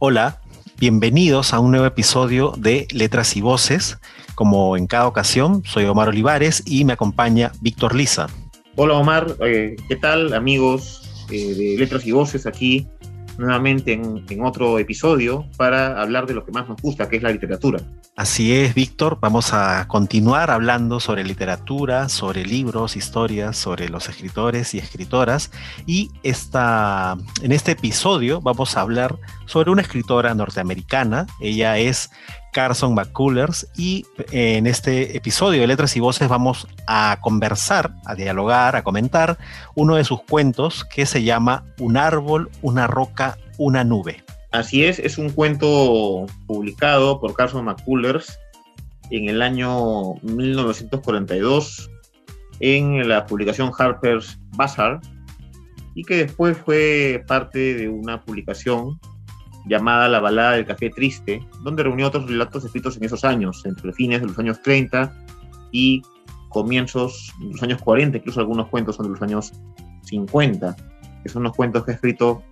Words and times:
Hola, 0.00 0.40
bienvenidos 0.78 1.54
a 1.54 1.60
un 1.60 1.70
nuevo 1.70 1.86
episodio 1.86 2.52
de 2.56 2.88
Letras 2.90 3.36
y 3.36 3.40
Voces. 3.40 3.98
Como 4.34 4.76
en 4.76 4.88
cada 4.88 5.06
ocasión, 5.06 5.62
soy 5.64 5.84
Omar 5.84 6.08
Olivares 6.08 6.64
y 6.66 6.84
me 6.84 6.94
acompaña 6.94 7.52
Víctor 7.60 7.94
Lisa. 7.94 8.26
Hola 8.74 8.94
Omar, 8.94 9.36
eh, 9.40 9.76
¿qué 9.88 9.94
tal 9.94 10.34
amigos 10.34 11.26
eh, 11.30 11.54
de 11.54 11.76
Letras 11.78 12.04
y 12.06 12.12
Voces 12.12 12.44
aquí 12.44 12.88
nuevamente 13.38 13.92
en, 13.92 14.24
otro 14.42 14.78
episodio 14.78 15.46
para 15.56 16.00
hablar 16.00 16.26
de 16.26 16.34
lo 16.34 16.44
que 16.44 16.52
más 16.52 16.68
nos 16.68 16.80
gusta, 16.80 17.08
que 17.08 17.16
es 17.16 17.22
la 17.22 17.30
literatura. 17.30 17.80
Así 18.16 18.54
es, 18.54 18.74
Víctor. 18.74 19.18
Vamos 19.20 19.52
a 19.52 19.86
continuar 19.88 20.50
hablando 20.50 21.00
sobre 21.00 21.24
literatura, 21.24 22.08
sobre 22.08 22.44
libros, 22.44 22.96
historias, 22.96 23.56
sobre 23.56 23.88
los 23.88 24.08
escritores 24.08 24.74
y 24.74 24.78
escritoras. 24.78 25.50
Y 25.86 26.10
esta, 26.22 27.16
en 27.42 27.52
este 27.52 27.72
episodio 27.72 28.40
vamos 28.40 28.76
a 28.76 28.82
hablar 28.82 29.16
sobre 29.46 29.70
una 29.70 29.82
escritora 29.82 30.34
norteamericana. 30.34 31.26
Ella 31.40 31.78
es 31.78 32.10
Carson 32.54 32.94
McCullers 32.94 33.68
y 33.76 34.06
en 34.30 34.66
este 34.66 35.16
episodio 35.16 35.60
de 35.60 35.66
Letras 35.66 35.96
y 35.96 36.00
Voces 36.00 36.28
vamos 36.28 36.68
a 36.86 37.18
conversar, 37.20 37.90
a 38.06 38.14
dialogar, 38.14 38.76
a 38.76 38.84
comentar 38.84 39.36
uno 39.74 39.96
de 39.96 40.04
sus 40.04 40.22
cuentos 40.22 40.84
que 40.84 41.04
se 41.04 41.24
llama 41.24 41.64
Un 41.78 41.96
árbol, 41.96 42.48
una 42.62 42.86
roca, 42.86 43.36
una 43.58 43.82
nube. 43.82 44.22
Así 44.52 44.84
es, 44.84 45.00
es 45.00 45.18
un 45.18 45.30
cuento 45.30 46.26
publicado 46.46 47.20
por 47.20 47.34
Carson 47.34 47.64
McCullers 47.64 48.38
en 49.10 49.28
el 49.28 49.42
año 49.42 50.14
1942 50.22 51.90
en 52.60 53.08
la 53.08 53.26
publicación 53.26 53.72
Harper's 53.76 54.38
Bazaar 54.56 55.00
y 55.96 56.04
que 56.04 56.18
después 56.18 56.56
fue 56.56 57.24
parte 57.26 57.74
de 57.74 57.88
una 57.88 58.24
publicación 58.24 59.00
llamada 59.66 60.08
La 60.08 60.20
balada 60.20 60.52
del 60.52 60.66
café 60.66 60.90
triste, 60.90 61.46
donde 61.62 61.82
reunió 61.82 62.08
otros 62.08 62.26
relatos 62.26 62.64
escritos 62.64 62.96
en 62.96 63.04
esos 63.04 63.24
años, 63.24 63.64
entre 63.64 63.92
fines 63.92 64.20
de 64.20 64.28
los 64.28 64.38
años 64.38 64.60
30 64.62 65.12
y 65.72 66.02
comienzos 66.50 67.32
de 67.40 67.52
los 67.52 67.62
años 67.62 67.82
40, 67.82 68.18
incluso 68.18 68.40
algunos 68.40 68.68
cuentos 68.68 68.96
son 68.96 69.06
de 69.06 69.12
los 69.12 69.22
años 69.22 69.52
50, 70.02 70.76
que 71.22 71.28
son 71.28 71.42
los 71.42 71.52
cuentos 71.56 71.84
que 71.84 71.92
ha 71.92 71.94
escrito 71.94 72.42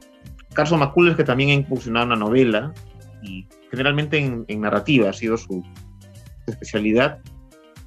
Carson 0.54 0.80
McCullers, 0.80 1.16
que 1.16 1.24
también 1.24 1.50
ha 1.50 1.54
incursionado 1.54 2.06
una 2.06 2.16
novela, 2.16 2.72
y 3.22 3.46
generalmente 3.70 4.18
en, 4.18 4.60
narrativa 4.60 5.10
ha 5.10 5.12
sido 5.12 5.36
su, 5.36 5.62
especialidad. 6.46 7.20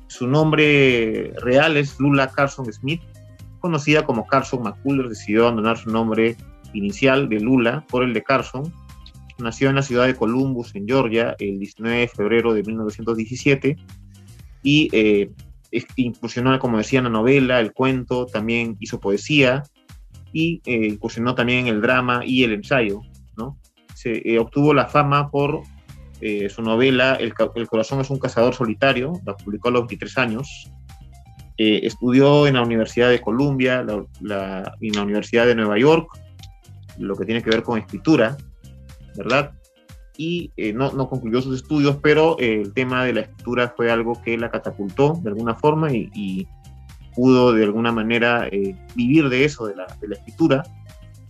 Su 0.07 0.27
nombre 0.27 1.33
real 1.41 1.75
es 1.75 1.99
Lula 1.99 2.29
Carson 2.29 2.71
Smith, 2.71 3.01
conocida 3.59 4.05
como 4.05 4.25
Carson 4.27 4.63
McCullers, 4.63 5.09
decidió 5.09 5.43
abandonar 5.43 5.77
su 5.77 5.89
nombre 5.89 6.37
inicial 6.73 7.27
de 7.27 7.39
Lula 7.39 7.85
por 7.89 8.03
el 8.03 8.13
de 8.13 8.23
Carson 8.23 8.71
Nació 9.37 9.69
en 9.69 9.75
la 9.75 9.81
ciudad 9.81 10.05
de 10.05 10.15
Columbus, 10.15 10.73
en 10.75 10.87
Georgia, 10.87 11.35
el 11.39 11.59
19 11.59 11.97
de 11.97 12.07
febrero 12.07 12.53
de 12.53 12.63
1917 12.63 13.77
y 14.63 14.89
eh, 14.93 15.31
incursionó, 15.95 16.57
como 16.59 16.77
decía, 16.77 16.99
en 16.99 17.05
la 17.05 17.09
novela, 17.09 17.59
el 17.59 17.73
cuento, 17.73 18.25
también 18.25 18.77
hizo 18.79 18.99
poesía 18.99 19.63
y 20.35 20.61
eh, 20.65 20.87
incursionó 20.87 21.33
también 21.33 21.67
en 21.67 21.75
el 21.75 21.81
drama 21.81 22.21
y 22.25 22.43
el 22.43 22.51
ensayo. 22.51 23.01
¿no? 23.37 23.57
Se 23.93 24.21
eh, 24.29 24.37
obtuvo 24.37 24.73
la 24.73 24.85
fama 24.85 25.31
por 25.31 25.61
eh, 26.19 26.49
su 26.49 26.61
novela 26.61 27.15
el, 27.15 27.33
corazón 27.33 28.01
es 28.01 28.09
un 28.09 28.19
cazador 28.19 28.53
solitario, 28.53 29.13
la 29.25 29.35
publicó 29.35 29.69
a 29.69 29.71
los 29.71 29.81
23 29.83 30.17
años. 30.17 30.71
estudió 31.57 32.47
en 32.47 32.55
la 32.55 32.63
Universidad 32.63 33.09
de 33.09 33.21
Columbia 33.21 33.85
la, 34.21 34.75
en 34.81 34.91
la 34.93 35.03
Universidad 35.03 35.45
de 35.45 35.55
Nueva 35.55 35.77
York, 35.77 36.09
lo 36.97 37.15
que 37.15 37.25
tiene 37.25 37.41
que 37.41 37.49
ver 37.49 37.63
con 37.63 37.79
escritura. 37.79 38.35
¿Verdad? 39.17 39.51
Y 40.17 40.51
eh, 40.55 40.73
no, 40.73 40.91
no, 40.93 41.09
concluyó 41.09 41.41
sus 41.41 41.61
estudios, 41.61 41.97
pero 42.01 42.37
eh, 42.39 42.61
el 42.61 42.73
tema 42.73 43.03
de 43.03 43.13
la 43.13 43.21
escritura 43.21 43.73
fue 43.75 43.91
algo 43.91 44.21
que 44.23 44.37
la 44.37 44.49
catapultó 44.49 45.19
de 45.21 45.29
alguna 45.29 45.55
forma 45.55 45.91
y, 45.91 46.47
pudo 47.15 47.53
de 47.53 47.63
alguna 47.63 47.93
manera 47.93 48.49
eh, 48.51 48.75
vivir 48.93 49.29
de 49.29 49.45
eso, 49.45 49.67
de 49.67 49.75
la, 49.75 49.87
de 50.01 50.09
la, 50.09 50.15
escritura. 50.15 50.63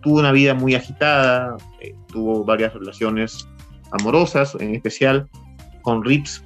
Tuvo 0.02 0.18
una 0.18 0.32
vida 0.32 0.56
muy 0.56 0.74
agitada, 0.74 1.58
tuvo 2.08 2.44
varias 2.44 2.74
relaciones 2.74 3.48
amorosas, 3.92 4.58
en 4.60 4.74
especial 4.74 5.30
con 5.84 6.04
Rips 6.04 6.44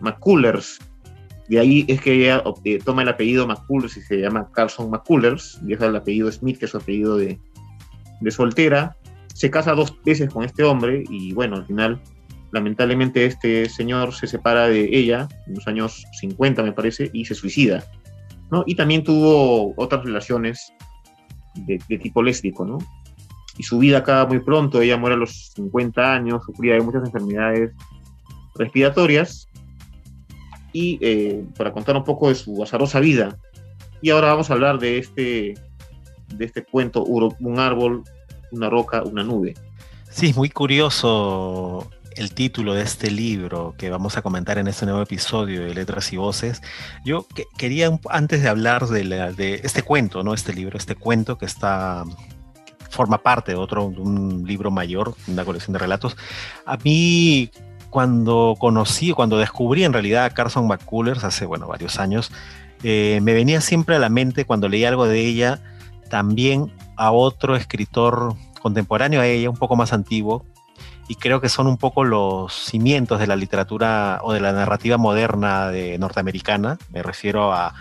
McCullers. 0.00 0.78
De 1.48 1.58
ahí 1.58 1.84
es 1.88 2.00
que 2.00 2.14
ella 2.14 2.44
toma 2.84 3.02
el 3.02 3.08
apellido 3.08 3.44
McCullers 3.44 3.96
y 3.96 4.02
se 4.02 4.20
llama 4.20 4.48
Carson 4.52 4.88
McCullers, 4.88 5.58
deja 5.62 5.86
el 5.86 5.96
apellido 5.96 6.30
Smith, 6.30 6.58
que 6.58 6.66
es 6.66 6.70
su 6.70 6.76
apellido 6.76 7.16
de, 7.16 7.40
de 8.20 8.30
soltera 8.30 8.96
se 9.36 9.50
casa 9.50 9.74
dos 9.74 9.94
veces 10.02 10.32
con 10.32 10.44
este 10.44 10.64
hombre 10.64 11.04
y 11.10 11.34
bueno, 11.34 11.56
al 11.56 11.66
final 11.66 12.00
lamentablemente 12.52 13.26
este 13.26 13.68
señor 13.68 14.14
se 14.14 14.26
separa 14.26 14.66
de 14.66 14.88
ella 14.96 15.28
en 15.46 15.56
los 15.56 15.68
años 15.68 16.06
50 16.20 16.62
me 16.62 16.72
parece 16.72 17.10
y 17.12 17.26
se 17.26 17.34
suicida. 17.34 17.84
¿no? 18.50 18.64
Y 18.66 18.76
también 18.76 19.04
tuvo 19.04 19.74
otras 19.76 20.04
relaciones 20.04 20.72
de, 21.54 21.78
tipo 21.98 22.22
lésbico, 22.22 22.64
¿no? 22.64 22.78
Y 23.58 23.62
su 23.62 23.78
vida 23.78 23.98
acaba 23.98 24.26
muy 24.26 24.38
pronto, 24.38 24.80
ella 24.80 24.96
muere 24.96 25.16
a 25.16 25.18
los 25.18 25.52
50 25.54 26.14
años, 26.14 26.42
sufría 26.44 26.74
de 26.74 26.80
muchas 26.80 27.04
enfermedades 27.04 27.74
respiratorias. 28.54 29.48
Y 30.72 30.98
eh, 31.02 31.44
para 31.58 31.72
contar 31.72 31.96
un 31.96 32.04
poco 32.04 32.28
de 32.28 32.34
su 32.34 32.62
azarosa 32.62 33.00
vida. 33.00 33.36
Y 34.00 34.10
ahora 34.10 34.28
vamos 34.28 34.50
a 34.50 34.54
hablar 34.54 34.78
de 34.78 34.98
este, 34.98 35.54
de 36.34 36.44
este 36.44 36.64
cuento, 36.64 37.02
Un 37.04 37.58
árbol 37.58 38.02
una 38.52 38.70
roca, 38.70 39.02
una 39.02 39.22
nube. 39.22 39.54
Sí, 40.10 40.30
es 40.30 40.36
muy 40.36 40.50
curioso 40.50 41.90
el 42.16 42.32
título 42.32 42.74
de 42.74 42.82
este 42.82 43.10
libro 43.10 43.74
que 43.76 43.90
vamos 43.90 44.16
a 44.16 44.22
comentar 44.22 44.58
en 44.58 44.68
este 44.68 44.86
nuevo 44.86 45.02
episodio 45.02 45.64
de 45.64 45.74
Letras 45.74 46.12
y 46.12 46.16
Voces. 46.16 46.62
Yo 47.04 47.26
quería, 47.58 47.98
antes 48.08 48.42
de 48.42 48.48
hablar 48.48 48.86
de, 48.86 49.60
este 49.62 49.82
cuento, 49.82 50.22
¿no? 50.22 50.32
Este 50.32 50.54
libro, 50.54 50.78
este 50.78 50.94
cuento 50.94 51.36
que 51.36 51.44
está 51.44 52.04
forma 52.90 53.18
parte 53.18 53.52
de 53.52 53.58
otro, 53.58 53.84
un 53.84 54.44
libro 54.46 54.70
mayor, 54.70 55.14
una 55.28 55.44
colección 55.44 55.74
de 55.74 55.78
relatos. 55.78 56.16
A 56.64 56.78
mí, 56.78 57.50
cuando 57.90 58.54
conocí, 58.58 59.12
cuando 59.12 59.36
descubrí 59.36 59.84
en 59.84 59.92
realidad 59.92 60.24
a 60.24 60.30
Carson 60.30 60.66
McCullers 60.66 61.22
hace, 61.24 61.44
bueno, 61.44 61.66
varios 61.66 61.98
años, 61.98 62.32
eh, 62.82 63.20
me 63.22 63.34
venía 63.34 63.60
siempre 63.60 63.96
a 63.96 63.98
la 63.98 64.08
mente 64.08 64.46
cuando 64.46 64.68
leí 64.68 64.84
algo 64.86 65.06
de 65.06 65.20
ella, 65.20 65.60
también 66.08 66.72
a 66.96 67.12
otro 67.12 67.56
escritor 67.56 68.34
contemporáneo 68.60 69.20
a 69.20 69.26
ella, 69.26 69.50
un 69.50 69.56
poco 69.56 69.76
más 69.76 69.92
antiguo, 69.92 70.44
y 71.08 71.14
creo 71.14 71.40
que 71.40 71.48
son 71.48 71.66
un 71.66 71.76
poco 71.76 72.04
los 72.04 72.52
cimientos 72.52 73.20
de 73.20 73.26
la 73.26 73.36
literatura 73.36 74.20
o 74.22 74.32
de 74.32 74.40
la 74.40 74.52
narrativa 74.52 74.96
moderna 74.96 75.68
de 75.68 75.98
norteamericana. 75.98 76.78
Me 76.92 77.02
refiero 77.02 77.52
a 77.52 77.74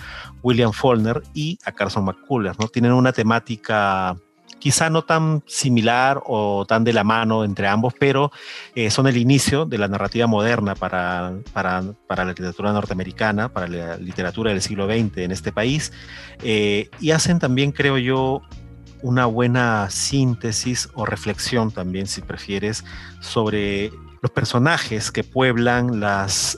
William 0.43 0.71
Faulkner 0.71 1.23
y 1.33 1.57
a 1.65 1.71
Carson 1.71 2.05
McCullers, 2.05 2.59
¿no? 2.59 2.67
Tienen 2.67 2.91
una 2.91 3.13
temática 3.13 4.15
quizá 4.59 4.89
no 4.89 5.03
tan 5.03 5.43
similar 5.45 6.21
o 6.25 6.65
tan 6.65 6.83
de 6.83 6.93
la 6.93 7.03
mano 7.03 7.43
entre 7.43 7.67
ambos, 7.67 7.93
pero 7.99 8.31
eh, 8.73 8.89
son 8.89 9.05
el 9.07 9.17
inicio 9.17 9.65
de 9.65 9.77
la 9.77 9.87
narrativa 9.87 10.27
moderna 10.27 10.75
para, 10.75 11.33
para, 11.53 11.83
para, 12.07 12.25
la 12.25 12.31
literatura 12.31 12.73
norteamericana, 12.73 13.49
para 13.49 13.67
la 13.67 13.97
literatura 13.97 14.51
del 14.51 14.61
siglo 14.61 14.87
XX 14.87 15.17
en 15.17 15.31
este 15.31 15.51
país, 15.51 15.93
eh, 16.41 16.89
y 16.99 17.11
hacen 17.11 17.37
también, 17.37 17.71
creo 17.71 17.97
yo, 17.97 18.41
una 19.05 19.27
buena 19.27 19.88
síntesis 19.91 20.89
o 20.95 21.05
reflexión 21.05 21.69
también, 21.69 22.07
si 22.07 22.21
prefieres, 22.21 22.83
sobre 23.19 23.91
los 24.23 24.31
personajes 24.31 25.11
que 25.11 25.23
pueblan 25.23 25.99
las, 25.99 26.57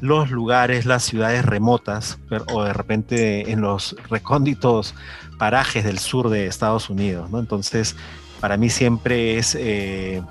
los 0.00 0.30
lugares, 0.30 0.86
las 0.86 1.02
ciudades 1.02 1.44
remotas 1.44 2.20
o 2.52 2.62
de 2.62 2.72
repente 2.72 3.50
en 3.50 3.62
los 3.62 3.96
recónditos 4.08 4.94
parajes 5.38 5.82
del 5.82 5.98
sur 5.98 6.28
de 6.28 6.46
Estados 6.46 6.88
Unidos. 6.88 7.30
¿no? 7.30 7.40
Entonces, 7.40 7.96
para 8.38 8.56
mí 8.56 8.70
siempre 8.70 9.36
es 9.36 9.56
eh, 9.58 10.22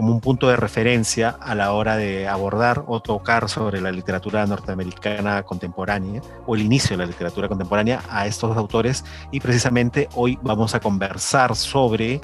como 0.00 0.14
un 0.14 0.20
punto 0.22 0.48
de 0.48 0.56
referencia 0.56 1.28
a 1.28 1.54
la 1.54 1.74
hora 1.74 1.98
de 1.98 2.26
abordar 2.26 2.84
o 2.86 3.00
tocar 3.00 3.50
sobre 3.50 3.82
la 3.82 3.92
literatura 3.92 4.46
norteamericana 4.46 5.42
contemporánea 5.42 6.22
o 6.46 6.54
el 6.54 6.62
inicio 6.62 6.96
de 6.96 7.04
la 7.04 7.06
literatura 7.06 7.48
contemporánea 7.48 8.00
a 8.08 8.26
estos 8.26 8.56
autores 8.56 9.04
y 9.30 9.40
precisamente 9.40 10.08
hoy 10.14 10.38
vamos 10.40 10.74
a 10.74 10.80
conversar 10.80 11.54
sobre 11.54 12.22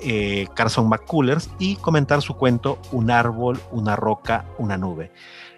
eh, 0.00 0.48
Carson 0.54 0.86
McCullers 0.86 1.48
y 1.58 1.76
comentar 1.76 2.20
su 2.20 2.34
cuento 2.34 2.78
Un 2.92 3.10
árbol, 3.10 3.58
una 3.70 3.96
roca, 3.96 4.44
una 4.58 4.76
nube. 4.76 5.10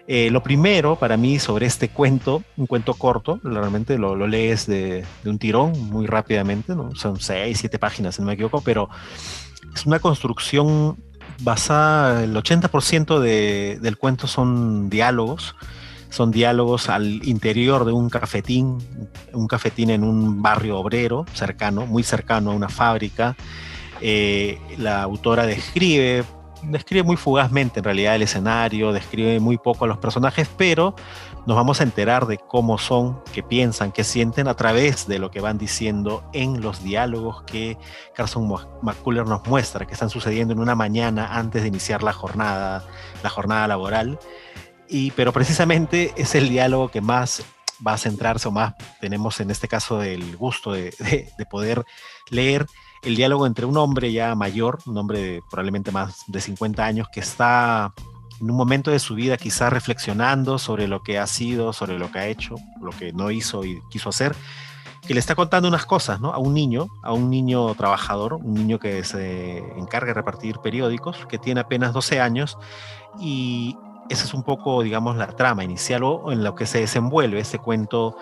Eh, 0.07 0.31
lo 0.31 0.41
primero 0.41 0.95
para 0.95 1.17
mí 1.17 1.37
sobre 1.37 1.65
este 1.65 1.89
cuento, 1.89 2.43
un 2.55 2.65
cuento 2.65 2.93
corto, 2.93 3.41
realmente 3.43 3.97
lo, 3.97 4.15
lees 4.25 4.67
de, 4.67 5.03
un 5.25 5.37
tirón 5.37 5.73
muy 5.89 6.05
rápidamente, 6.05 6.75
¿no? 6.75 6.95
son 6.95 7.19
seis, 7.19 7.57
siete 7.59 7.77
páginas, 7.77 8.15
si 8.15 8.21
no 8.21 8.27
me 8.27 8.35
equivoco, 8.35 8.61
pero 8.61 8.87
es 9.75 9.85
una 9.85 9.99
construcción 9.99 11.10
basada, 11.43 12.23
el 12.23 12.35
80% 12.35 13.19
del 13.19 13.97
cuento 13.97 14.27
son 14.27 14.89
diálogos, 14.89 15.55
son 16.09 16.31
diálogos 16.31 16.89
al 16.89 17.25
interior 17.27 17.85
de 17.85 17.93
un 17.93 18.09
cafetín, 18.09 18.77
un 19.33 19.47
cafetín 19.47 19.89
en 19.89 20.03
un 20.03 20.41
barrio 20.41 20.77
obrero 20.77 21.25
cercano, 21.33 21.85
muy 21.85 22.03
cercano 22.03 22.51
a 22.51 22.53
una 22.53 22.69
fábrica. 22.69 23.35
Eh, 24.01 24.59
la 24.77 25.03
autora 25.03 25.45
describe, 25.45 26.23
describe 26.63 27.03
muy 27.03 27.17
fugazmente 27.17 27.79
en 27.79 27.83
realidad 27.83 28.15
el 28.15 28.21
escenario, 28.21 28.91
describe 28.91 29.39
muy 29.39 29.57
poco 29.57 29.85
a 29.85 29.87
los 29.87 29.97
personajes, 29.97 30.49
pero 30.57 30.95
nos 31.45 31.55
vamos 31.55 31.81
a 31.81 31.83
enterar 31.83 32.27
de 32.27 32.37
cómo 32.37 32.77
son, 32.77 33.21
qué 33.33 33.41
piensan, 33.41 33.91
qué 33.91 34.03
sienten 34.03 34.47
a 34.47 34.53
través 34.55 35.07
de 35.07 35.19
lo 35.19 35.31
que 35.31 35.41
van 35.41 35.57
diciendo 35.57 36.23
en 36.33 36.61
los 36.61 36.83
diálogos 36.83 37.41
que 37.43 37.77
Carson 38.15 38.47
McCuller 38.81 39.25
nos 39.25 39.45
muestra, 39.47 39.85
que 39.85 39.93
están 39.93 40.09
sucediendo 40.09 40.53
en 40.53 40.59
una 40.59 40.75
mañana 40.75 41.37
antes 41.37 41.63
de 41.63 41.67
iniciar 41.67 42.03
la 42.03 42.13
jornada, 42.13 42.83
la 43.23 43.29
jornada 43.29 43.67
laboral. 43.67 44.19
Y, 44.87 45.11
pero 45.11 45.33
precisamente 45.33 46.13
es 46.17 46.35
el 46.35 46.49
diálogo 46.49 46.89
que 46.89 47.01
más 47.01 47.43
va 47.85 47.93
a 47.93 47.97
centrarse 47.97 48.47
o 48.47 48.51
más 48.51 48.75
tenemos 48.99 49.39
en 49.39 49.49
este 49.49 49.67
caso 49.67 50.03
el 50.03 50.37
gusto 50.37 50.73
de, 50.73 50.93
de 51.35 51.45
poder 51.47 51.83
leer 52.29 52.67
el 53.01 53.15
diálogo 53.15 53.45
entre 53.47 53.65
un 53.65 53.77
hombre 53.77 54.11
ya 54.11 54.35
mayor, 54.35 54.79
un 54.85 54.97
hombre 54.97 55.19
de 55.19 55.43
probablemente 55.49 55.91
más 55.91 56.23
de 56.27 56.41
50 56.41 56.85
años, 56.85 57.07
que 57.11 57.19
está 57.19 57.93
en 58.39 58.49
un 58.49 58.57
momento 58.57 58.91
de 58.91 58.99
su 58.99 59.15
vida 59.15 59.37
quizá 59.37 59.69
reflexionando 59.69 60.57
sobre 60.57 60.87
lo 60.87 61.03
que 61.03 61.19
ha 61.19 61.27
sido, 61.27 61.73
sobre 61.73 61.99
lo 61.99 62.11
que 62.11 62.19
ha 62.19 62.27
hecho, 62.27 62.55
lo 62.81 62.91
que 62.91 63.13
no 63.13 63.31
hizo 63.31 63.63
y 63.63 63.81
quiso 63.89 64.09
hacer, 64.09 64.35
que 65.05 65.13
le 65.13 65.19
está 65.19 65.35
contando 65.35 65.67
unas 65.67 65.85
cosas, 65.85 66.19
¿no? 66.21 66.31
A 66.33 66.37
un 66.37 66.53
niño, 66.53 66.87
a 67.03 67.13
un 67.13 67.29
niño 67.29 67.73
trabajador, 67.75 68.35
un 68.35 68.53
niño 68.53 68.79
que 68.79 69.03
se 69.03 69.57
encarga 69.77 70.07
de 70.07 70.13
repartir 70.15 70.59
periódicos, 70.59 71.25
que 71.27 71.37
tiene 71.37 71.61
apenas 71.61 71.93
12 71.93 72.19
años 72.19 72.57
y 73.19 73.77
esa 74.09 74.25
es 74.25 74.33
un 74.33 74.43
poco, 74.43 74.83
digamos, 74.83 75.17
la 75.17 75.27
trama 75.27 75.63
inicial 75.63 76.03
o 76.03 76.31
en 76.31 76.43
lo 76.43 76.53
que 76.55 76.65
se 76.65 76.79
desenvuelve 76.79 77.39
ese 77.39 77.59
cuento 77.59 78.15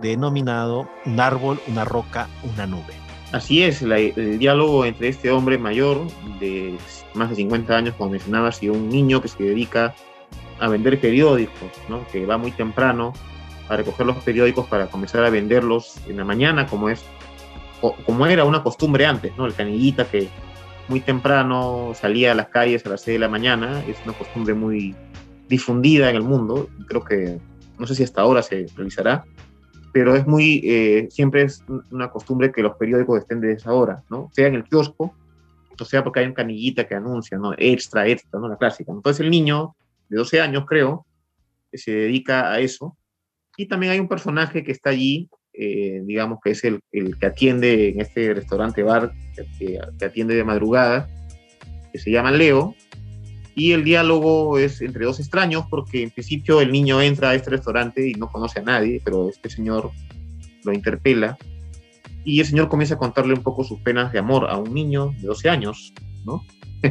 denominado 0.00 0.88
Un 1.04 1.20
árbol, 1.20 1.60
una 1.68 1.84
roca, 1.84 2.28
una 2.42 2.66
nube. 2.66 3.09
Así 3.32 3.62
es, 3.62 3.82
el 3.82 4.38
diálogo 4.38 4.84
entre 4.84 5.08
este 5.08 5.30
hombre 5.30 5.56
mayor 5.56 6.04
de 6.40 6.76
más 7.14 7.30
de 7.30 7.36
50 7.36 7.76
años, 7.76 7.94
como 7.96 8.10
mencionabas, 8.10 8.62
y 8.62 8.68
un 8.68 8.88
niño 8.88 9.22
que 9.22 9.28
se 9.28 9.42
dedica 9.42 9.94
a 10.58 10.68
vender 10.68 11.00
periódicos, 11.00 11.70
¿no? 11.88 12.06
que 12.08 12.26
va 12.26 12.38
muy 12.38 12.50
temprano 12.50 13.12
a 13.68 13.76
recoger 13.76 14.04
los 14.04 14.16
periódicos 14.18 14.66
para 14.66 14.88
comenzar 14.88 15.24
a 15.24 15.30
venderlos 15.30 15.96
en 16.08 16.16
la 16.16 16.24
mañana, 16.24 16.66
como 16.66 16.90
es 16.90 17.04
como 18.04 18.26
era 18.26 18.44
una 18.44 18.62
costumbre 18.62 19.06
antes, 19.06 19.32
¿no? 19.38 19.46
El 19.46 19.54
canillita 19.54 20.04
que 20.04 20.28
muy 20.88 21.00
temprano 21.00 21.92
salía 21.94 22.32
a 22.32 22.34
las 22.34 22.48
calles 22.48 22.84
a 22.84 22.90
las 22.90 23.00
6 23.02 23.14
de 23.14 23.18
la 23.20 23.28
mañana, 23.28 23.82
es 23.86 23.96
una 24.04 24.12
costumbre 24.12 24.52
muy 24.52 24.94
difundida 25.48 26.10
en 26.10 26.16
el 26.16 26.22
mundo, 26.22 26.68
creo 26.88 27.04
que 27.04 27.38
no 27.78 27.86
sé 27.86 27.94
si 27.94 28.02
hasta 28.02 28.20
ahora 28.20 28.42
se 28.42 28.66
realizará, 28.76 29.24
pero 29.92 30.14
es 30.14 30.26
muy, 30.26 30.60
eh, 30.64 31.08
siempre 31.10 31.42
es 31.42 31.64
una 31.90 32.10
costumbre 32.10 32.52
que 32.52 32.62
los 32.62 32.76
periódicos 32.76 33.20
estén 33.20 33.40
de 33.40 33.52
esa 33.52 33.72
hora, 33.72 34.02
¿no? 34.08 34.30
Sea 34.32 34.46
en 34.46 34.54
el 34.54 34.64
kiosco, 34.64 35.14
o 35.78 35.84
sea 35.84 36.04
porque 36.04 36.20
hay 36.20 36.26
un 36.26 36.34
canillita 36.34 36.86
que 36.86 36.94
anuncia, 36.94 37.38
¿no? 37.38 37.52
Extra, 37.56 38.06
extra, 38.06 38.38
¿no? 38.38 38.48
La 38.48 38.56
clásica. 38.56 38.92
Entonces 38.92 39.20
el 39.20 39.30
niño, 39.30 39.74
de 40.08 40.18
12 40.18 40.40
años 40.40 40.64
creo, 40.66 41.06
se 41.72 41.92
dedica 41.92 42.52
a 42.52 42.60
eso. 42.60 42.96
Y 43.56 43.66
también 43.66 43.92
hay 43.92 44.00
un 44.00 44.08
personaje 44.08 44.62
que 44.62 44.72
está 44.72 44.90
allí, 44.90 45.28
eh, 45.52 46.02
digamos 46.04 46.38
que 46.42 46.50
es 46.50 46.64
el, 46.64 46.80
el, 46.92 47.18
que 47.18 47.26
atiende 47.26 47.90
en 47.90 48.00
este 48.00 48.32
restaurante 48.32 48.82
bar, 48.82 49.12
que 49.58 49.78
atiende 50.04 50.34
de 50.34 50.44
madrugada, 50.44 51.08
que 51.92 51.98
se 51.98 52.10
llama 52.10 52.30
Leo, 52.30 52.74
y 53.60 53.72
el 53.72 53.84
diálogo 53.84 54.58
es 54.58 54.80
entre 54.80 55.04
dos 55.04 55.20
extraños 55.20 55.66
porque 55.68 56.02
en 56.02 56.10
principio 56.10 56.62
el 56.62 56.72
niño 56.72 57.02
entra 57.02 57.28
a 57.28 57.34
este 57.34 57.50
restaurante 57.50 58.08
y 58.08 58.14
no 58.14 58.30
conoce 58.30 58.60
a 58.60 58.62
nadie, 58.62 59.02
pero 59.04 59.28
este 59.28 59.50
señor 59.50 59.90
lo 60.64 60.72
interpela 60.72 61.36
y 62.24 62.40
el 62.40 62.46
señor 62.46 62.68
comienza 62.68 62.94
a 62.94 62.98
contarle 62.98 63.34
un 63.34 63.42
poco 63.42 63.62
sus 63.62 63.78
penas 63.80 64.12
de 64.12 64.18
amor 64.18 64.48
a 64.48 64.56
un 64.56 64.72
niño 64.72 65.12
de 65.20 65.26
12 65.26 65.50
años, 65.50 65.92
¿no? 66.24 66.42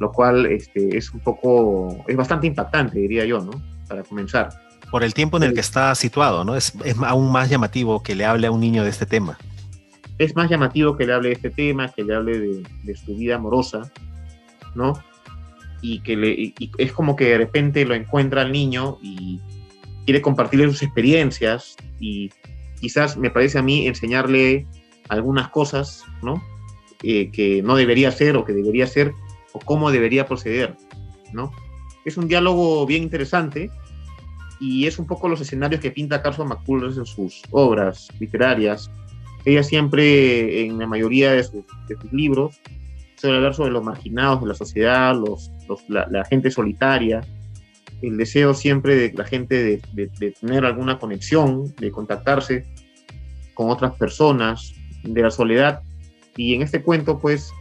lo 0.00 0.10
cual 0.10 0.46
este, 0.46 0.96
es 0.96 1.12
un 1.12 1.20
poco, 1.20 2.04
es 2.08 2.16
bastante 2.16 2.48
impactante, 2.48 2.98
diría 2.98 3.24
yo, 3.24 3.38
¿no? 3.38 3.52
Para 3.88 4.02
comenzar. 4.02 4.48
Por 4.90 5.04
el 5.04 5.14
tiempo 5.14 5.36
en 5.36 5.44
el 5.44 5.54
que 5.54 5.60
está 5.60 5.94
situado, 5.94 6.44
¿no? 6.44 6.56
Es, 6.56 6.74
es 6.84 6.96
aún 7.06 7.30
más 7.30 7.50
llamativo 7.50 8.02
que 8.02 8.16
le 8.16 8.24
hable 8.24 8.48
a 8.48 8.50
un 8.50 8.60
niño 8.60 8.82
de 8.82 8.90
este 8.90 9.06
tema. 9.06 9.38
Es 10.18 10.34
más 10.34 10.50
llamativo 10.50 10.96
que 10.96 11.06
le 11.06 11.12
hable 11.12 11.28
de 11.28 11.34
este 11.36 11.50
tema, 11.50 11.88
que 11.88 12.02
le 12.02 12.16
hable 12.16 12.40
de, 12.40 12.62
de 12.82 12.96
su 12.96 13.14
vida 13.14 13.36
amorosa, 13.36 13.92
¿no? 14.74 14.94
Y 15.84 15.98
que 15.98 16.16
le, 16.16 16.54
es 16.78 16.92
como 16.92 17.14
que 17.14 17.26
de 17.26 17.36
repente 17.36 17.84
lo 17.84 17.94
encuentra 17.94 18.40
al 18.40 18.52
niño 18.52 18.96
y 19.02 19.38
quiere 20.06 20.22
compartirle 20.22 20.66
sus 20.68 20.82
experiencias 20.82 21.76
y 22.00 22.30
quizás 22.80 23.18
me 23.18 23.28
parece 23.28 23.58
a 23.58 23.62
mí 23.62 23.86
enseñarle 23.86 24.66
algunas 25.10 25.50
cosas, 25.50 26.02
¿no? 26.22 26.42
Eh, 27.02 27.30
que 27.30 27.62
no 27.62 27.76
debería 27.76 28.08
hacer 28.08 28.34
o 28.34 28.46
que 28.46 28.54
debería 28.54 28.84
hacer 28.84 29.12
o 29.52 29.58
cómo 29.58 29.90
debería 29.90 30.26
proceder, 30.26 30.74
¿no? 31.34 31.52
Es 32.06 32.16
un 32.16 32.28
diálogo 32.28 32.86
bien 32.86 33.02
interesante 33.02 33.70
y 34.60 34.86
es 34.86 34.98
un 34.98 35.06
poco 35.06 35.28
los 35.28 35.42
escenarios 35.42 35.82
que 35.82 35.90
pinta 35.90 36.22
Carson 36.22 36.48
McCullers 36.48 36.96
en 36.96 37.04
sus 37.04 37.42
obras 37.50 38.08
literarias. 38.18 38.90
Ella 39.44 39.62
siempre, 39.62 40.64
en 40.64 40.78
la 40.78 40.86
mayoría 40.86 41.32
de 41.32 41.44
sus, 41.44 41.62
de 41.88 41.96
sus 42.00 42.10
libros, 42.10 42.58
suele 43.16 43.36
hablar 43.36 43.54
sobre 43.54 43.70
los 43.70 43.84
marginados 43.84 44.40
de 44.40 44.46
la 44.46 44.54
sociedad, 44.54 45.14
los, 45.14 45.50
la, 45.88 46.24
gente 46.24 46.50
solitaria, 46.50 47.20
el 48.02 48.16
deseo 48.16 48.54
siempre 48.54 48.96
de 48.96 49.12
la 49.14 49.24
gente 49.24 49.80
de, 49.94 50.32
tener 50.40 50.64
alguna 50.64 50.98
conexión, 50.98 51.74
de 51.76 51.90
contactarse 51.90 52.66
con 53.54 53.70
otras 53.70 53.94
personas, 53.94 54.74
de 55.02 55.22
la 55.22 55.30
soledad. 55.30 55.82
Y 56.36 56.54
en 56.54 56.62
este 56.62 56.82
cuento, 56.82 57.18
pues, 57.18 57.52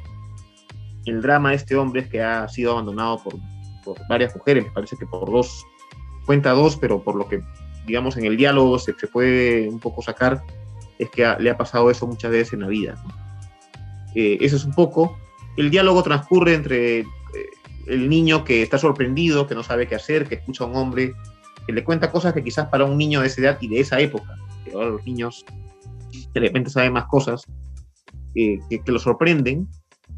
el 1.06 1.22
drama 1.22 1.52
de 1.52 1.58
este 1.58 1.76
hombre 1.76 2.02
es 2.02 2.08
que 2.08 2.22
ha 2.22 2.48
sido 2.48 2.72
abandonado 2.74 3.22
por, 3.24 3.36
varias 4.08 4.36
mujeres, 4.36 4.64
me 4.64 4.72
parece 4.72 4.96
que 4.96 5.06
por 5.06 5.30
dos, 5.30 5.66
cuenta 6.26 6.52
dos, 6.52 6.78
pero 6.78 7.04
por 7.04 7.16
lo 7.16 7.28
que, 7.28 7.42
digamos, 7.86 8.16
en 8.16 8.26
el 8.26 8.38
diálogo 8.38 8.80
se, 8.80 8.94
se 8.94 9.08
puede 9.08 9.68
un 9.68 9.80
poco 9.80 10.02
sacar, 10.02 10.42
es 11.00 11.10
que 11.10 11.36
le 11.40 11.50
ha 11.50 11.58
pasado 11.58 11.92
eso 11.92 12.08
muchas 12.08 12.32
veces 12.32 12.54
en 12.54 12.62
la 12.62 12.68
vida. 12.68 12.96
Eh, 14.16 14.38
eso 14.42 14.56
es 14.56 14.66
un 14.66 14.74
poco. 14.74 15.18
El 15.58 15.70
diálogo 15.70 16.04
transcurre 16.04 16.56
entre 16.56 17.06
el 17.88 18.09
niño 18.09 18.44
que 18.44 18.62
está 18.62 18.77
sorprendido, 18.77 19.47
que 19.47 19.56
no 19.56 19.63
sabe 19.63 19.88
qué 19.88 19.95
hacer, 19.95 20.27
que 20.27 20.35
escucha 20.35 20.63
a 20.63 20.68
un 20.68 20.75
hombre 20.75 21.13
que 21.65 21.74
le 21.74 21.83
cuenta 21.83 22.12
cosas 22.12 22.33
que 22.33 22.44
quizás 22.44 22.68
para 22.68 22.85
un 22.85 22.97
niño 22.97 23.21
de 23.21 23.27
esa 23.27 23.41
edad 23.41 23.57
y 23.62 23.68
de 23.68 23.80
esa 23.80 24.00
época, 24.00 24.35
que 24.65 24.74
ahora 24.74 24.89
los 24.89 25.06
niños 25.06 25.45
de 26.33 26.39
repente 26.39 26.69
saben 26.69 26.94
más 26.94 27.06
cosas, 27.06 27.45
eh, 28.35 28.59
que, 28.69 28.91
lo 28.91 28.99
sorprenden, 28.99 29.68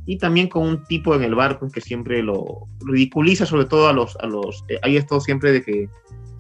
y 0.05 0.17
también 0.17 0.48
con 0.48 0.63
un 0.63 0.84
tipo 0.84 1.15
en 1.15 1.24
el 1.24 1.36
barco 1.36 1.67
que 1.69 1.81
siempre 1.81 2.22
lo 2.24 2.67
ridiculiza, 2.86 3.45
sobre 3.45 3.65
todo 3.65 3.88
a 3.88 3.93
los... 3.93 4.15
A 4.17 4.27
los 4.27 4.63
eh, 4.69 4.79
hay 4.81 4.98
esto 4.98 5.19
siempre 5.19 5.51
de 5.51 5.63
que 5.63 5.89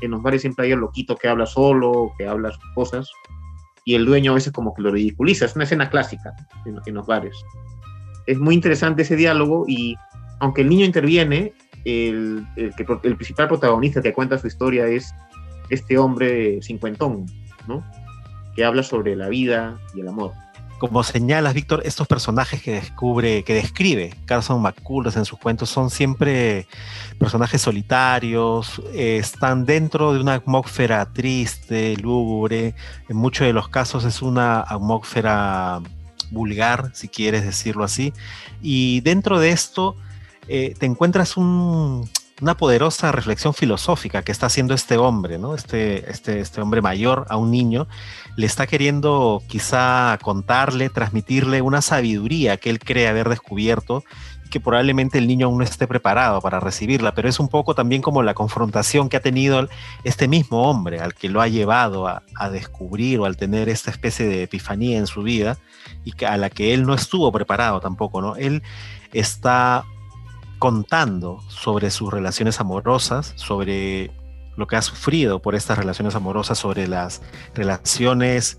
en 0.01 0.11
los 0.11 0.21
bares 0.21 0.41
siempre 0.41 0.65
hay 0.65 0.71
el 0.71 0.79
loquito 0.79 1.15
que 1.15 1.27
habla 1.27 1.45
solo, 1.45 2.11
que 2.17 2.27
habla 2.27 2.51
cosas, 2.73 3.09
y 3.85 3.95
el 3.95 4.05
dueño 4.05 4.31
a 4.31 4.35
veces 4.35 4.53
como 4.53 4.73
que 4.73 4.81
lo 4.81 4.91
ridiculiza, 4.91 5.45
es 5.45 5.55
una 5.55 5.63
escena 5.65 5.89
clásica 5.89 6.33
en, 6.65 6.79
en 6.85 6.93
los 6.95 7.05
bares. 7.05 7.35
Es 8.27 8.39
muy 8.39 8.55
interesante 8.55 9.03
ese 9.03 9.15
diálogo 9.15 9.65
y 9.67 9.95
aunque 10.39 10.61
el 10.61 10.69
niño 10.69 10.85
interviene, 10.85 11.53
el, 11.85 12.45
el, 12.55 13.15
principal 13.15 13.47
protagonista 13.47 14.01
que 14.01 14.13
cuenta 14.13 14.37
su 14.37 14.47
historia 14.47 14.87
es 14.87 15.13
este 15.69 15.97
hombre 15.97 16.61
cincuentón, 16.61 17.25
¿no? 17.67 17.83
Que 18.55 18.65
habla 18.65 18.83
sobre 18.83 19.15
la 19.15 19.29
vida 19.29 19.79
y 19.93 20.01
el 20.01 20.07
amor. 20.07 20.31
Como 20.79 21.03
señalas, 21.03 21.53
Víctor, 21.53 21.81
estos 21.85 22.05
personajes 22.05 22.61
que 22.61 22.73
descubre, 22.73 23.43
que 23.43 23.53
describe 23.53 24.13
Carson 24.25 24.61
McCullers 24.61 25.15
en 25.15 25.23
sus 25.23 25.39
cuentos 25.39 25.69
son 25.69 25.89
siempre 25.89 26.67
personajes 27.17 27.61
solitarios, 27.61 28.81
eh, 28.93 29.17
están 29.17 29.65
dentro 29.65 30.13
de 30.13 30.19
una 30.19 30.33
atmósfera 30.33 31.05
triste, 31.13 31.95
lúgubre. 31.95 32.75
En 33.07 33.15
muchos 33.15 33.47
de 33.47 33.53
los 33.53 33.69
casos 33.69 34.03
es 34.03 34.21
una 34.21 34.59
atmósfera 34.59 35.81
vulgar, 36.31 36.91
si 36.93 37.07
quieres 37.07 37.45
decirlo 37.45 37.85
así. 37.85 38.11
Y 38.61 38.99
dentro 39.01 39.39
de 39.39 39.51
esto 39.51 39.95
eh, 40.47 40.75
te 40.77 40.85
encuentras 40.85 41.37
una 41.37 42.57
poderosa 42.57 43.11
reflexión 43.11 43.53
filosófica 43.53 44.23
que 44.23 44.31
está 44.31 44.47
haciendo 44.47 44.73
este 44.73 44.97
hombre, 44.97 45.37
¿no? 45.37 45.55
Este, 45.55 46.09
este, 46.11 46.39
este 46.39 46.61
hombre 46.61 46.81
mayor 46.81 47.25
a 47.29 47.37
un 47.37 47.51
niño, 47.51 47.87
le 48.35 48.45
está 48.45 48.67
queriendo 48.67 49.41
quizá 49.47 50.17
contarle, 50.21 50.89
transmitirle 50.89 51.61
una 51.61 51.81
sabiduría 51.81 52.57
que 52.57 52.69
él 52.69 52.79
cree 52.79 53.07
haber 53.07 53.29
descubierto 53.29 54.03
que 54.49 54.59
probablemente 54.59 55.17
el 55.17 55.27
niño 55.27 55.47
aún 55.47 55.57
no 55.57 55.63
esté 55.63 55.87
preparado 55.87 56.39
para 56.39 56.59
recibirla, 56.59 57.13
pero 57.13 57.27
es 57.27 57.39
un 57.39 57.49
poco 57.49 57.75
también 57.75 58.01
como 58.01 58.23
la 58.23 58.33
confrontación 58.33 59.09
que 59.09 59.17
ha 59.17 59.21
tenido 59.21 59.67
este 60.03 60.27
mismo 60.27 60.69
hombre 60.69 60.99
al 60.99 61.13
que 61.13 61.29
lo 61.29 61.41
ha 61.41 61.47
llevado 61.47 62.07
a, 62.07 62.23
a 62.35 62.49
descubrir 62.49 63.19
o 63.19 63.25
al 63.25 63.37
tener 63.37 63.69
esta 63.69 63.91
especie 63.91 64.27
de 64.27 64.43
epifanía 64.43 64.97
en 64.97 65.07
su 65.07 65.23
vida 65.23 65.57
y 66.03 66.11
que, 66.11 66.27
a 66.27 66.37
la 66.37 66.49
que 66.49 66.73
él 66.73 66.85
no 66.85 66.93
estuvo 66.93 67.31
preparado 67.31 67.79
tampoco, 67.81 68.21
¿no? 68.21 68.35
Él 68.35 68.61
está 69.11 69.83
contando 70.59 71.41
sobre 71.49 71.91
sus 71.91 72.11
relaciones 72.11 72.59
amorosas, 72.59 73.33
sobre 73.35 74.11
lo 74.57 74.67
que 74.67 74.75
ha 74.75 74.81
sufrido 74.81 75.41
por 75.41 75.55
estas 75.55 75.77
relaciones 75.77 76.15
amorosas, 76.15 76.57
sobre 76.57 76.87
las 76.87 77.21
relaciones 77.53 78.57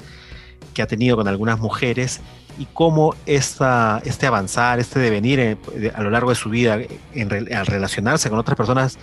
que 0.75 0.83
ha 0.83 0.87
tenido 0.87 1.17
con 1.17 1.27
algunas 1.29 1.59
mujeres 1.59 2.21
y 2.59 2.67
cómo 2.73 3.15
este 3.27 4.27
avanzar, 4.27 4.79
este 4.79 4.99
devenir 4.99 5.41
eh, 5.41 5.57
a 5.95 6.03
lo 6.03 6.11
largo 6.11 6.31
de 6.31 6.37
su 6.37 6.49
vida 6.49 6.79
en, 7.13 7.55
al 7.55 7.67
relacionarse 7.67 8.31
con 8.31 8.39
otras 8.39 8.57
personas 8.57 8.99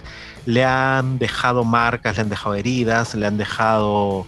le 0.45 0.65
han 0.65 1.19
dejado 1.19 1.63
marcas, 1.63 2.15
le 2.15 2.21
han 2.21 2.29
dejado 2.29 2.55
heridas, 2.55 3.13
le 3.15 3.25
han 3.25 3.37
dejado 3.37 4.25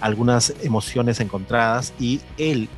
algunas 0.00 0.52
emociones 0.62 1.20
encontradas 1.20 1.92
y 1.98 2.20
él 2.36 2.68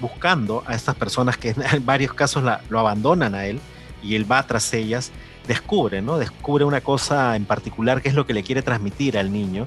buscando 0.00 0.62
a 0.66 0.74
estas 0.74 0.94
personas 0.94 1.36
que 1.36 1.50
en 1.50 1.64
varios 1.86 2.14
casos 2.14 2.44
lo 2.68 2.78
abandonan 2.78 3.34
a 3.34 3.46
él 3.46 3.60
y 4.02 4.14
él 4.14 4.30
va 4.30 4.46
tras 4.46 4.72
ellas, 4.74 5.10
descubre, 5.46 6.02
¿no? 6.02 6.18
Descubre 6.18 6.64
una 6.64 6.80
cosa 6.80 7.36
en 7.36 7.44
particular 7.44 8.02
que 8.02 8.08
es 8.08 8.14
lo 8.14 8.26
que 8.26 8.34
le 8.34 8.42
quiere 8.42 8.62
transmitir 8.62 9.18
al 9.18 9.32
niño 9.32 9.66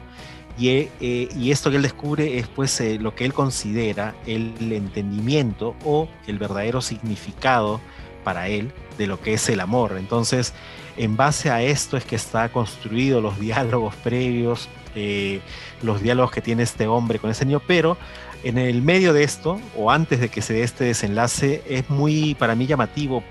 eh, 0.59 1.29
y, 1.35 1.51
esto 1.51 1.71
que 1.71 1.77
él 1.77 1.81
descubre 1.81 2.37
es 2.37 2.47
pues 2.47 2.79
eh, 2.79 2.99
lo 2.99 3.15
que 3.15 3.25
él 3.25 3.33
considera 3.33 4.13
el, 4.27 4.53
entendimiento 4.71 5.75
o 5.83 6.07
el 6.27 6.37
verdadero 6.37 6.79
significado 6.79 7.81
para 8.23 8.47
él 8.47 8.71
de 8.97 9.07
lo 9.07 9.19
que 9.19 9.33
es 9.33 9.49
el 9.49 9.59
amor. 9.59 9.95
Entonces, 9.97 10.53
en 10.95 11.17
base 11.17 11.49
a 11.49 11.61
esto 11.63 11.97
es 11.97 12.05
que 12.05 12.15
está 12.15 12.49
construido 12.49 13.19
los 13.19 13.39
diálogos 13.39 13.95
previos, 13.95 14.69
eh, 14.95 15.41
los 15.81 16.01
diálogos 16.01 16.31
que 16.31 16.41
tiene 16.41 16.63
este 16.63 16.87
hombre 16.87 17.17
con 17.17 17.31
ese 17.31 17.45
niño, 17.45 17.61
pero 17.65 17.97
en 18.43 18.57
el 18.59 18.81
medio 18.83 19.11
de 19.11 19.23
esto, 19.23 19.59
o 19.75 19.89
antes 19.89 20.19
de 20.19 20.29
que 20.29 20.41
se 20.41 20.53
dé 20.53 20.63
este 20.63 20.83
desenlace, 20.83 21.63
es 21.67 21.89
muy 21.89 22.35
para 22.35 22.55
mí 22.55 22.67
llamativo 22.67 23.23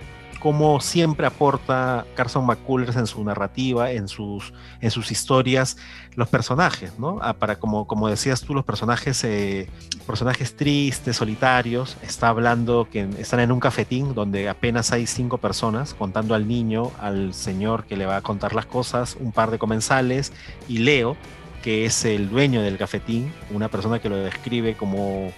como 0.43 0.81
siempre 0.81 1.25
aporta 1.25 2.05
Carson 2.17 2.45
McCullers 2.45 2.97
en 2.97 3.07
su 3.07 3.23
narrativa, 3.23 3.93
en 3.93 4.09
sus, 4.09 4.53
en 4.81 4.91
sus 4.91 5.13
historias, 5.13 5.77
los 6.17 6.29
personajes, 6.29 6.99
¿no? 6.99 7.21
Ah, 7.23 7.35
para, 7.35 7.61
como, 7.61 7.87
como 7.87 8.09
decías 8.09 8.41
tú, 8.41 8.53
los 8.53 8.65
personajes, 8.65 9.23
eh, 9.23 9.69
personajes 10.05 10.57
tristes, 10.57 11.15
solitarios, 11.15 11.97
está 12.03 12.29
hablando 12.29 12.89
que 12.91 13.09
están 13.19 13.39
en 13.39 13.53
un 13.53 13.61
cafetín 13.61 14.15
donde 14.15 14.49
apenas 14.49 14.91
hay 14.91 15.07
cinco 15.07 15.39
personas, 15.39 15.95
contando 15.95 16.35
al 16.35 16.49
niño, 16.49 16.91
al 17.01 17.35
señor 17.35 17.85
que 17.85 17.97
le 17.97 18.07
va 18.07 18.17
a 18.17 18.21
contar 18.21 18.53
las 18.53 18.67
cosas, 18.67 19.17
un 19.21 19.31
par 19.31 19.53
de 19.53 19.61
comensales 19.61 20.33
y 20.69 20.79
Leo, 20.79 21.17
que 21.63 21.85
es 21.85 22.05
el 22.05 22.29
dueño 22.29 22.63
del 22.63 22.79
cafetín, 22.79 23.33
una 23.53 23.69
persona 23.69 24.01
que 24.01 24.09
lo 24.09 24.17
describe 24.17 24.75
como 24.75 25.31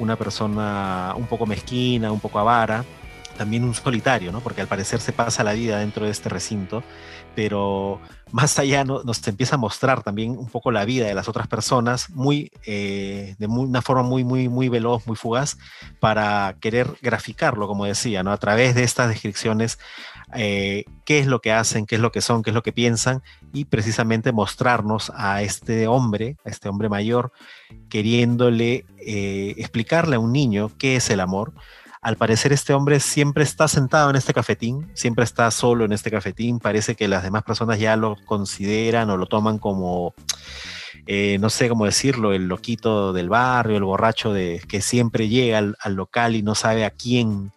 una 0.00 0.16
persona 0.16 1.14
un 1.16 1.26
poco 1.26 1.46
mezquina, 1.46 2.10
un 2.10 2.18
poco 2.18 2.40
avara, 2.40 2.84
también 3.36 3.64
un 3.64 3.74
solitario, 3.74 4.32
¿no? 4.32 4.40
Porque 4.40 4.60
al 4.60 4.68
parecer 4.68 5.00
se 5.00 5.12
pasa 5.12 5.44
la 5.44 5.52
vida 5.52 5.78
dentro 5.78 6.04
de 6.04 6.10
este 6.10 6.28
recinto, 6.28 6.82
pero 7.34 8.00
más 8.30 8.58
allá 8.58 8.84
nos 8.84 9.26
empieza 9.28 9.56
a 9.56 9.58
mostrar 9.58 10.02
también 10.02 10.32
un 10.32 10.48
poco 10.48 10.70
la 10.70 10.84
vida 10.84 11.06
de 11.06 11.14
las 11.14 11.28
otras 11.28 11.48
personas, 11.48 12.10
muy, 12.10 12.50
eh, 12.64 13.36
de 13.38 13.46
una 13.46 13.82
forma 13.82 14.02
muy, 14.02 14.24
muy, 14.24 14.48
muy 14.48 14.68
veloz, 14.68 15.06
muy 15.06 15.16
fugaz, 15.16 15.58
para 16.00 16.56
querer 16.60 16.88
graficarlo, 17.02 17.68
como 17.68 17.84
decía, 17.84 18.22
¿no? 18.22 18.32
A 18.32 18.38
través 18.38 18.74
de 18.74 18.84
estas 18.84 19.08
descripciones, 19.08 19.78
eh, 20.34 20.84
qué 21.04 21.18
es 21.18 21.26
lo 21.26 21.40
que 21.40 21.52
hacen, 21.52 21.84
qué 21.84 21.96
es 21.96 22.00
lo 22.00 22.10
que 22.10 22.22
son, 22.22 22.42
qué 22.42 22.50
es 22.50 22.54
lo 22.54 22.62
que 22.62 22.72
piensan, 22.72 23.22
y 23.52 23.66
precisamente 23.66 24.32
mostrarnos 24.32 25.12
a 25.14 25.42
este 25.42 25.86
hombre, 25.86 26.36
a 26.44 26.48
este 26.48 26.70
hombre 26.70 26.88
mayor, 26.88 27.32
queriéndole 27.90 28.86
eh, 28.98 29.54
explicarle 29.58 30.16
a 30.16 30.20
un 30.20 30.32
niño 30.32 30.70
qué 30.78 30.96
es 30.96 31.10
el 31.10 31.20
amor, 31.20 31.52
al 32.02 32.16
parecer 32.16 32.52
este 32.52 32.74
hombre 32.74 32.98
siempre 32.98 33.44
está 33.44 33.68
sentado 33.68 34.10
en 34.10 34.16
este 34.16 34.34
cafetín, 34.34 34.90
siempre 34.92 35.24
está 35.24 35.48
solo 35.52 35.84
en 35.84 35.92
este 35.92 36.10
cafetín, 36.10 36.58
parece 36.58 36.96
que 36.96 37.06
las 37.06 37.22
demás 37.22 37.44
personas 37.44 37.78
ya 37.78 37.96
lo 37.96 38.16
consideran 38.26 39.08
o 39.08 39.16
lo 39.16 39.26
toman 39.26 39.58
como, 39.58 40.12
eh, 41.06 41.38
no 41.40 41.48
sé 41.48 41.68
cómo 41.68 41.84
decirlo, 41.84 42.32
el 42.32 42.48
loquito 42.48 43.12
del 43.12 43.28
barrio, 43.28 43.76
el 43.76 43.84
borracho 43.84 44.32
de, 44.32 44.60
que 44.68 44.82
siempre 44.82 45.28
llega 45.28 45.58
al 45.58 45.94
local 45.94 46.34
y 46.34 46.42
no 46.42 46.56
sabe 46.56 46.84
a 46.84 46.90
quién 46.90 47.52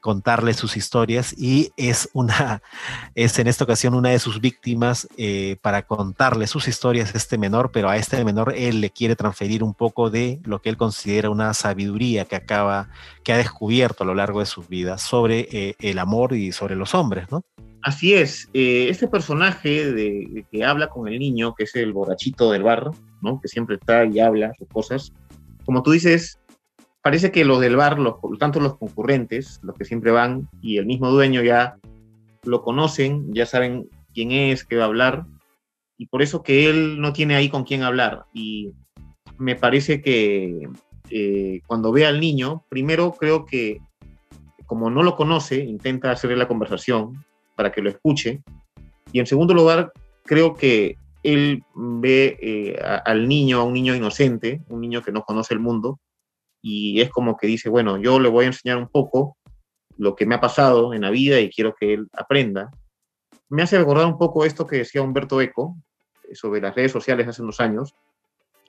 contarle 0.00 0.54
sus 0.54 0.76
historias 0.76 1.34
y 1.36 1.70
es 1.76 2.08
una 2.12 2.62
es 3.14 3.38
en 3.38 3.46
esta 3.46 3.64
ocasión 3.64 3.94
una 3.94 4.10
de 4.10 4.18
sus 4.18 4.40
víctimas 4.40 5.08
eh, 5.16 5.56
para 5.62 5.82
contarle 5.82 6.46
sus 6.46 6.68
historias 6.68 7.14
a 7.14 7.18
este 7.18 7.38
menor 7.38 7.70
pero 7.72 7.88
a 7.88 7.96
este 7.96 8.24
menor 8.24 8.54
él 8.56 8.80
le 8.80 8.90
quiere 8.90 9.16
transferir 9.16 9.62
un 9.62 9.74
poco 9.74 10.10
de 10.10 10.40
lo 10.44 10.60
que 10.60 10.70
él 10.70 10.76
considera 10.76 11.30
una 11.30 11.54
sabiduría 11.54 12.24
que 12.24 12.36
acaba 12.36 12.88
que 13.24 13.32
ha 13.32 13.36
descubierto 13.36 14.04
a 14.04 14.06
lo 14.06 14.14
largo 14.14 14.40
de 14.40 14.46
su 14.46 14.62
vida 14.62 14.98
sobre 14.98 15.48
eh, 15.50 15.74
el 15.80 15.98
amor 15.98 16.34
y 16.34 16.52
sobre 16.52 16.76
los 16.76 16.94
hombres 16.94 17.30
no 17.30 17.42
así 17.82 18.14
es 18.14 18.48
eh, 18.54 18.88
este 18.88 19.08
personaje 19.08 19.92
de, 19.92 20.44
que 20.50 20.64
habla 20.64 20.88
con 20.88 21.08
el 21.08 21.18
niño 21.18 21.54
que 21.54 21.64
es 21.64 21.74
el 21.74 21.92
borrachito 21.92 22.52
del 22.52 22.62
bar 22.62 22.90
no 23.20 23.40
que 23.40 23.48
siempre 23.48 23.76
está 23.76 24.04
y 24.04 24.20
habla 24.20 24.52
sus 24.58 24.68
cosas. 24.68 25.12
Como 25.64 25.82
tú 25.82 25.90
dices 25.90 26.37
parece 27.02 27.30
que 27.30 27.44
los 27.44 27.60
del 27.60 27.76
bar, 27.76 27.98
tanto 28.38 28.60
los 28.60 28.76
concurrentes, 28.76 29.60
los 29.62 29.76
que 29.76 29.84
siempre 29.84 30.10
van, 30.10 30.48
y 30.60 30.78
el 30.78 30.86
mismo 30.86 31.10
dueño 31.10 31.42
ya 31.42 31.78
lo 32.44 32.62
conocen, 32.62 33.32
ya 33.34 33.46
saben 33.46 33.88
quién 34.14 34.32
es, 34.32 34.64
qué 34.64 34.76
va 34.76 34.84
a 34.84 34.86
hablar, 34.86 35.26
y 35.96 36.06
por 36.06 36.22
eso 36.22 36.42
que 36.42 36.70
él 36.70 37.00
no 37.00 37.12
tiene 37.12 37.34
ahí 37.34 37.48
con 37.48 37.64
quién 37.64 37.82
hablar. 37.82 38.24
Y 38.32 38.72
me 39.36 39.56
parece 39.56 40.00
que 40.00 40.68
eh, 41.10 41.60
cuando 41.66 41.92
ve 41.92 42.06
al 42.06 42.20
niño, 42.20 42.64
primero 42.68 43.12
creo 43.12 43.44
que 43.44 43.80
como 44.64 44.90
no 44.90 45.02
lo 45.02 45.16
conoce, 45.16 45.64
intenta 45.64 46.10
hacerle 46.10 46.36
la 46.36 46.46
conversación 46.46 47.24
para 47.56 47.72
que 47.72 47.80
lo 47.80 47.88
escuche. 47.88 48.42
Y 49.12 49.18
en 49.18 49.26
segundo 49.26 49.54
lugar, 49.54 49.92
creo 50.24 50.54
que 50.54 50.96
él 51.22 51.64
ve 51.74 52.38
eh, 52.40 52.78
al 53.04 53.26
niño, 53.26 53.60
a 53.60 53.64
un 53.64 53.72
niño 53.72 53.94
inocente, 53.94 54.62
un 54.68 54.80
niño 54.82 55.02
que 55.02 55.10
no 55.10 55.22
conoce 55.22 55.54
el 55.54 55.60
mundo, 55.60 55.98
y 56.62 57.00
es 57.00 57.10
como 57.10 57.36
que 57.36 57.46
dice, 57.46 57.68
bueno, 57.68 57.96
yo 57.98 58.18
le 58.18 58.28
voy 58.28 58.44
a 58.44 58.48
enseñar 58.48 58.78
un 58.78 58.88
poco 58.88 59.36
lo 59.96 60.14
que 60.14 60.26
me 60.26 60.36
ha 60.36 60.40
pasado 60.40 60.94
en 60.94 61.02
la 61.02 61.10
vida 61.10 61.40
y 61.40 61.50
quiero 61.50 61.74
que 61.74 61.94
él 61.94 62.08
aprenda. 62.12 62.70
Me 63.48 63.62
hace 63.62 63.78
recordar 63.78 64.06
un 64.06 64.18
poco 64.18 64.44
esto 64.44 64.66
que 64.66 64.76
decía 64.78 65.02
Humberto 65.02 65.40
Eco 65.40 65.76
eh, 66.28 66.34
sobre 66.34 66.60
las 66.60 66.74
redes 66.74 66.92
sociales 66.92 67.26
hace 67.26 67.42
unos 67.42 67.60
años, 67.60 67.94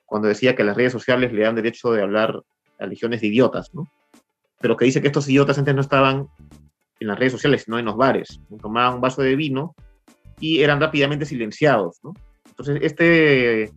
cuando 0.05 0.27
decía 0.27 0.55
que 0.55 0.63
las 0.63 0.75
redes 0.75 0.91
sociales 0.91 1.31
le 1.31 1.43
dan 1.43 1.55
derecho 1.55 1.91
de 1.91 2.01
hablar 2.01 2.41
a 2.79 2.85
legiones 2.85 3.21
de 3.21 3.27
idiotas, 3.27 3.73
¿no? 3.73 3.87
Pero 4.59 4.75
que 4.75 4.85
dice 4.85 5.01
que 5.01 5.07
estos 5.07 5.29
idiotas 5.29 5.57
antes 5.57 5.75
no 5.75 5.81
estaban 5.81 6.27
en 6.99 7.07
las 7.07 7.17
redes 7.17 7.31
sociales, 7.31 7.63
sino 7.63 7.77
en 7.79 7.85
los 7.85 7.95
bares. 7.95 8.41
Tomaban 8.61 8.95
un 8.95 9.01
vaso 9.01 9.21
de 9.21 9.35
vino 9.35 9.75
y 10.39 10.61
eran 10.61 10.81
rápidamente 10.81 11.25
silenciados, 11.25 11.99
¿no? 12.03 12.13
Entonces, 12.47 12.79
este 12.81 13.71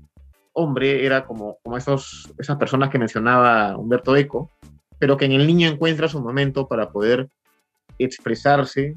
hombre 0.52 1.04
era 1.04 1.25
como, 1.25 1.59
como 1.62 1.76
esos, 1.76 2.32
esas 2.38 2.56
personas 2.56 2.90
que 2.90 2.99
mencionaba 2.99 3.76
Humberto 3.76 4.16
Eco, 4.16 4.50
pero 4.99 5.16
que 5.16 5.25
en 5.25 5.32
el 5.32 5.47
niño 5.47 5.68
encuentra 5.68 6.09
su 6.09 6.21
momento 6.21 6.68
para 6.68 6.90
poder 6.90 7.28
expresarse, 7.99 8.97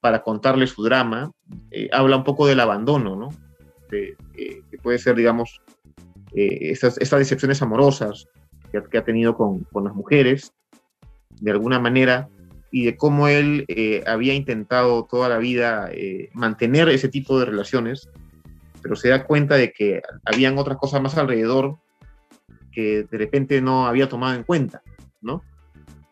para 0.00 0.22
contarle 0.22 0.66
su 0.66 0.82
drama. 0.82 1.30
Eh, 1.70 1.88
habla 1.92 2.16
un 2.16 2.24
poco 2.24 2.46
del 2.46 2.60
abandono, 2.60 3.16
¿no? 3.16 3.28
De, 3.90 4.16
que 4.34 4.78
puede 4.82 4.98
ser, 4.98 5.16
digamos, 5.16 5.60
eh, 6.34 6.70
estas, 6.70 6.96
decepciones 6.96 7.62
amorosas 7.62 8.26
que, 8.70 8.98
ha 8.98 9.04
tenido 9.04 9.36
con, 9.36 9.60
con, 9.72 9.84
las 9.84 9.94
mujeres, 9.94 10.52
de 11.40 11.50
alguna 11.50 11.78
manera, 11.78 12.28
y 12.70 12.84
de 12.84 12.96
cómo 12.96 13.28
él 13.28 13.64
eh, 13.68 14.04
había 14.06 14.34
intentado 14.34 15.06
toda 15.10 15.28
la 15.30 15.38
vida 15.38 15.90
mantener 16.34 16.88
ese 16.90 17.08
tipo 17.08 17.38
de 17.38 17.46
relaciones 17.46 18.10
pero 18.88 18.96
se 18.96 19.10
da 19.10 19.24
cuenta 19.24 19.56
de 19.56 19.70
que 19.70 20.00
habían 20.24 20.56
otras 20.56 20.78
cosas 20.78 21.02
más 21.02 21.18
alrededor 21.18 21.76
que 22.72 23.02
de 23.02 23.18
repente 23.18 23.60
no 23.60 23.86
había 23.86 24.08
tomado 24.08 24.34
en 24.34 24.44
cuenta, 24.44 24.80
¿no? 25.20 25.42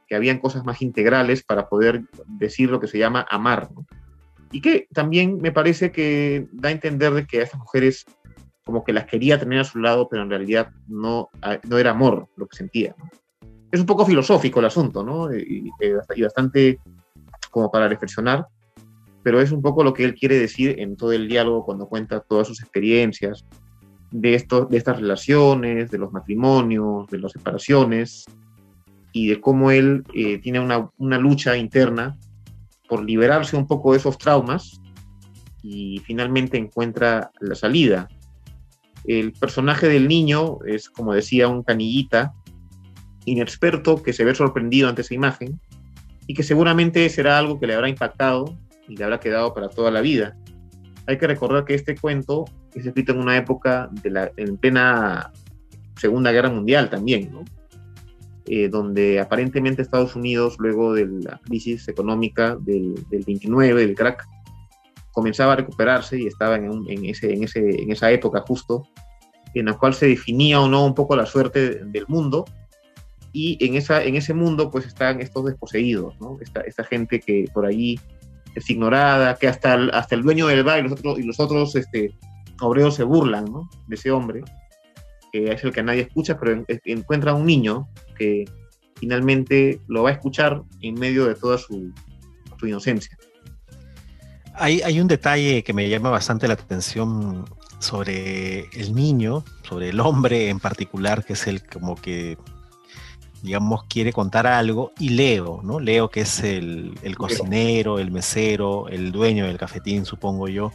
Que 0.06 0.14
habían 0.14 0.40
cosas 0.40 0.62
más 0.66 0.82
integrales 0.82 1.42
para 1.42 1.70
poder 1.70 2.02
decir 2.38 2.70
lo 2.70 2.78
que 2.78 2.86
se 2.86 2.98
llama 2.98 3.26
amar, 3.30 3.70
¿no? 3.74 3.86
Y 4.52 4.60
que 4.60 4.88
también 4.92 5.38
me 5.40 5.52
parece 5.52 5.90
que 5.90 6.48
da 6.52 6.68
a 6.68 6.72
entender 6.72 7.14
de 7.14 7.26
que 7.26 7.40
a 7.40 7.44
estas 7.44 7.60
mujeres 7.60 8.04
como 8.62 8.84
que 8.84 8.92
las 8.92 9.06
quería 9.06 9.40
tener 9.40 9.60
a 9.60 9.64
su 9.64 9.78
lado, 9.78 10.06
pero 10.10 10.22
en 10.22 10.28
realidad 10.28 10.68
no, 10.86 11.30
no 11.66 11.78
era 11.78 11.92
amor 11.92 12.28
lo 12.36 12.46
que 12.46 12.58
sentía. 12.58 12.94
Es 13.72 13.80
un 13.80 13.86
poco 13.86 14.04
filosófico 14.04 14.60
el 14.60 14.66
asunto, 14.66 15.02
¿no? 15.02 15.34
y 15.34 15.72
bastante 16.20 16.78
como 17.50 17.70
para 17.70 17.88
reflexionar, 17.88 18.46
pero 19.26 19.40
es 19.40 19.50
un 19.50 19.60
poco 19.60 19.82
lo 19.82 19.92
que 19.92 20.04
él 20.04 20.14
quiere 20.14 20.38
decir 20.38 20.76
en 20.78 20.96
todo 20.96 21.10
el 21.10 21.26
diálogo 21.26 21.64
cuando 21.64 21.88
cuenta 21.88 22.20
todas 22.20 22.46
sus 22.46 22.60
experiencias 22.60 23.44
de, 24.12 24.34
esto, 24.36 24.66
de 24.66 24.76
estas 24.76 25.00
relaciones, 25.00 25.90
de 25.90 25.98
los 25.98 26.12
matrimonios, 26.12 27.08
de 27.08 27.18
las 27.18 27.32
separaciones 27.32 28.24
y 29.10 29.26
de 29.26 29.40
cómo 29.40 29.72
él 29.72 30.04
eh, 30.14 30.38
tiene 30.38 30.60
una, 30.60 30.88
una 30.98 31.18
lucha 31.18 31.56
interna 31.56 32.16
por 32.88 33.04
liberarse 33.04 33.56
un 33.56 33.66
poco 33.66 33.90
de 33.90 33.98
esos 33.98 34.16
traumas 34.16 34.80
y 35.60 36.00
finalmente 36.04 36.56
encuentra 36.56 37.32
la 37.40 37.56
salida. 37.56 38.06
El 39.06 39.32
personaje 39.32 39.88
del 39.88 40.06
niño 40.06 40.58
es, 40.68 40.88
como 40.88 41.14
decía, 41.14 41.48
un 41.48 41.64
canillita 41.64 42.32
inexperto 43.24 44.04
que 44.04 44.12
se 44.12 44.24
ve 44.24 44.36
sorprendido 44.36 44.88
ante 44.88 45.02
esa 45.02 45.14
imagen 45.14 45.60
y 46.28 46.34
que 46.34 46.44
seguramente 46.44 47.08
será 47.08 47.38
algo 47.38 47.58
que 47.58 47.66
le 47.66 47.74
habrá 47.74 47.88
impactado 47.88 48.56
y 48.88 48.96
le 48.96 49.04
habrá 49.04 49.20
quedado 49.20 49.52
para 49.54 49.68
toda 49.68 49.90
la 49.90 50.00
vida. 50.00 50.36
Hay 51.06 51.18
que 51.18 51.26
recordar 51.26 51.64
que 51.64 51.74
este 51.74 51.96
cuento 51.96 52.44
es 52.74 52.86
escrito 52.86 53.12
en 53.12 53.20
una 53.20 53.36
época 53.36 53.88
de 54.02 54.10
la, 54.10 54.32
en 54.36 54.56
plena 54.56 55.32
Segunda 55.96 56.32
Guerra 56.32 56.50
Mundial 56.50 56.90
también, 56.90 57.30
¿no? 57.32 57.44
eh, 58.48 58.68
donde 58.68 59.18
aparentemente 59.18 59.82
Estados 59.82 60.14
Unidos, 60.14 60.56
luego 60.58 60.94
de 60.94 61.06
la 61.06 61.40
crisis 61.44 61.88
económica 61.88 62.56
del, 62.60 62.94
del 63.10 63.24
29, 63.24 63.86
del 63.86 63.94
crack, 63.96 64.24
comenzaba 65.10 65.54
a 65.54 65.56
recuperarse 65.56 66.20
y 66.20 66.26
estaba 66.26 66.56
en, 66.56 67.04
ese, 67.06 67.32
en, 67.32 67.42
ese, 67.42 67.82
en 67.82 67.90
esa 67.90 68.10
época 68.12 68.44
justo, 68.46 68.86
en 69.54 69.66
la 69.66 69.74
cual 69.74 69.94
se 69.94 70.06
definía 70.06 70.60
o 70.60 70.68
no 70.68 70.84
un 70.84 70.94
poco 70.94 71.16
la 71.16 71.26
suerte 71.26 71.84
del 71.84 72.04
mundo, 72.06 72.44
y 73.32 73.58
en, 73.66 73.74
esa, 73.74 74.02
en 74.04 74.14
ese 74.14 74.32
mundo 74.32 74.70
pues 74.70 74.86
están 74.86 75.20
estos 75.20 75.44
desposeídos, 75.46 76.18
¿no? 76.20 76.38
esta, 76.40 76.60
esta 76.60 76.84
gente 76.84 77.18
que 77.18 77.46
por 77.52 77.66
ahí 77.66 77.98
es 78.56 78.70
ignorada, 78.70 79.36
que 79.36 79.48
hasta 79.48 79.74
el, 79.74 79.90
hasta 79.92 80.14
el 80.14 80.22
dueño 80.22 80.46
del 80.46 80.64
bar 80.64 80.80
y 80.80 80.82
los 80.82 80.92
otros, 80.92 81.18
y 81.18 81.22
los 81.22 81.38
otros 81.38 81.76
este, 81.76 82.14
obreros 82.60 82.94
se 82.94 83.04
burlan 83.04 83.44
¿no? 83.44 83.68
de 83.86 83.94
ese 83.94 84.10
hombre, 84.10 84.42
que 85.30 85.52
es 85.52 85.62
el 85.62 85.72
que 85.72 85.82
nadie 85.82 86.02
escucha, 86.02 86.38
pero 86.38 86.64
encuentra 86.84 87.32
a 87.32 87.34
un 87.34 87.46
niño 87.46 87.86
que 88.16 88.44
finalmente 88.96 89.80
lo 89.88 90.04
va 90.04 90.10
a 90.10 90.12
escuchar 90.12 90.62
en 90.80 90.94
medio 90.94 91.26
de 91.26 91.34
toda 91.34 91.58
su, 91.58 91.92
su 92.58 92.66
inocencia. 92.66 93.16
Hay, 94.54 94.80
hay, 94.80 95.00
un 95.00 95.06
detalle 95.06 95.62
que 95.62 95.74
me 95.74 95.86
llama 95.90 96.08
bastante 96.08 96.48
la 96.48 96.54
atención 96.54 97.44
sobre 97.78 98.70
el 98.70 98.94
niño, 98.94 99.44
sobre 99.68 99.90
el 99.90 100.00
hombre 100.00 100.48
en 100.48 100.60
particular, 100.60 101.26
que 101.26 101.34
es 101.34 101.46
el 101.46 101.62
como 101.62 101.94
que, 101.94 102.38
digamos, 103.42 103.84
quiere 103.84 104.12
contar 104.12 104.46
algo, 104.46 104.92
y 104.98 105.10
Leo, 105.10 105.60
¿no? 105.62 105.80
Leo 105.80 106.10
que 106.10 106.22
es 106.22 106.40
el, 106.40 106.98
el 107.02 107.16
cocinero, 107.16 107.98
el 107.98 108.10
mesero, 108.10 108.88
el 108.88 109.12
dueño 109.12 109.46
del 109.46 109.58
cafetín, 109.58 110.04
supongo 110.04 110.48
yo. 110.48 110.72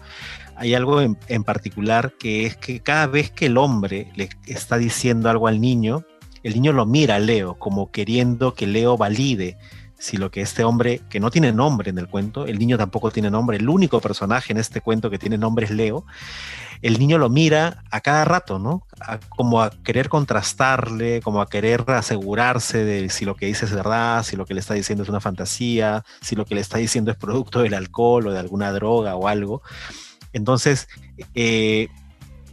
Hay 0.56 0.74
algo 0.74 1.02
en, 1.02 1.18
en 1.28 1.44
particular 1.44 2.14
que 2.20 2.46
es 2.46 2.56
que 2.56 2.82
cada 2.82 3.08
vez 3.08 3.32
que 3.32 3.48
el 3.48 3.58
hombre 3.58 4.12
le 4.16 4.30
está 4.46 4.78
diciendo 4.78 5.30
algo 5.30 5.48
al 5.48 5.60
niño, 5.60 6.04
el 6.44 6.54
niño 6.54 6.74
lo 6.74 6.86
mira 6.86 7.16
a 7.16 7.20
Leo 7.20 7.56
como 7.56 7.92
queriendo 7.92 8.54
que 8.54 8.68
Leo 8.68 8.98
valide 8.98 9.58
si 10.02 10.18
lo 10.18 10.32
que 10.32 10.42
este 10.42 10.64
hombre, 10.64 11.02
que 11.10 11.20
no 11.20 11.30
tiene 11.30 11.54
nombre 11.54 11.92
en 11.92 12.00
el 12.00 12.08
cuento, 12.08 12.48
el 12.48 12.58
niño 12.58 12.76
tampoco 12.76 13.12
tiene 13.12 13.30
nombre, 13.30 13.58
el 13.58 13.70
único 13.70 14.02
personaje 14.02 14.52
en 14.52 14.58
este 14.58 14.82
cuento 14.82 15.12
que 15.12 15.20
tiene 15.20 15.38
nombre 15.38 15.66
es 15.66 15.72
Leo, 15.72 16.06
el 16.82 17.00
niño 17.00 17.18
lo 17.18 17.30
mira 17.30 17.84
a 17.92 18.02
cada 18.02 18.26
rato, 18.26 18.60
¿no? 18.60 18.88
como 19.30 19.62
a 19.62 19.72
querer 19.72 20.10
contrastarle, 20.10 21.22
como 21.22 21.42
a 21.42 21.50
querer 21.50 21.84
asegurarse 21.88 22.84
de 22.84 23.10
si 23.10 23.26
lo 23.26 23.36
que 23.36 23.48
dice 23.48 23.66
es 23.66 23.74
verdad, 23.74 24.24
si 24.24 24.36
lo 24.36 24.46
que 24.46 24.54
le 24.54 24.60
está 24.60 24.74
diciendo 24.74 25.04
es 25.04 25.10
una 25.10 25.20
fantasía, 25.20 26.04
si 26.22 26.36
lo 26.36 26.46
que 26.46 26.56
le 26.56 26.62
está 26.62 26.78
diciendo 26.78 27.12
es 27.12 27.18
producto 27.18 27.62
del 27.62 27.74
alcohol 27.74 28.28
o 28.28 28.32
de 28.32 28.40
alguna 28.40 28.72
droga 28.72 29.16
o 29.16 29.28
algo. 29.28 29.62
Entonces, 30.34 30.88
eh, 31.36 31.90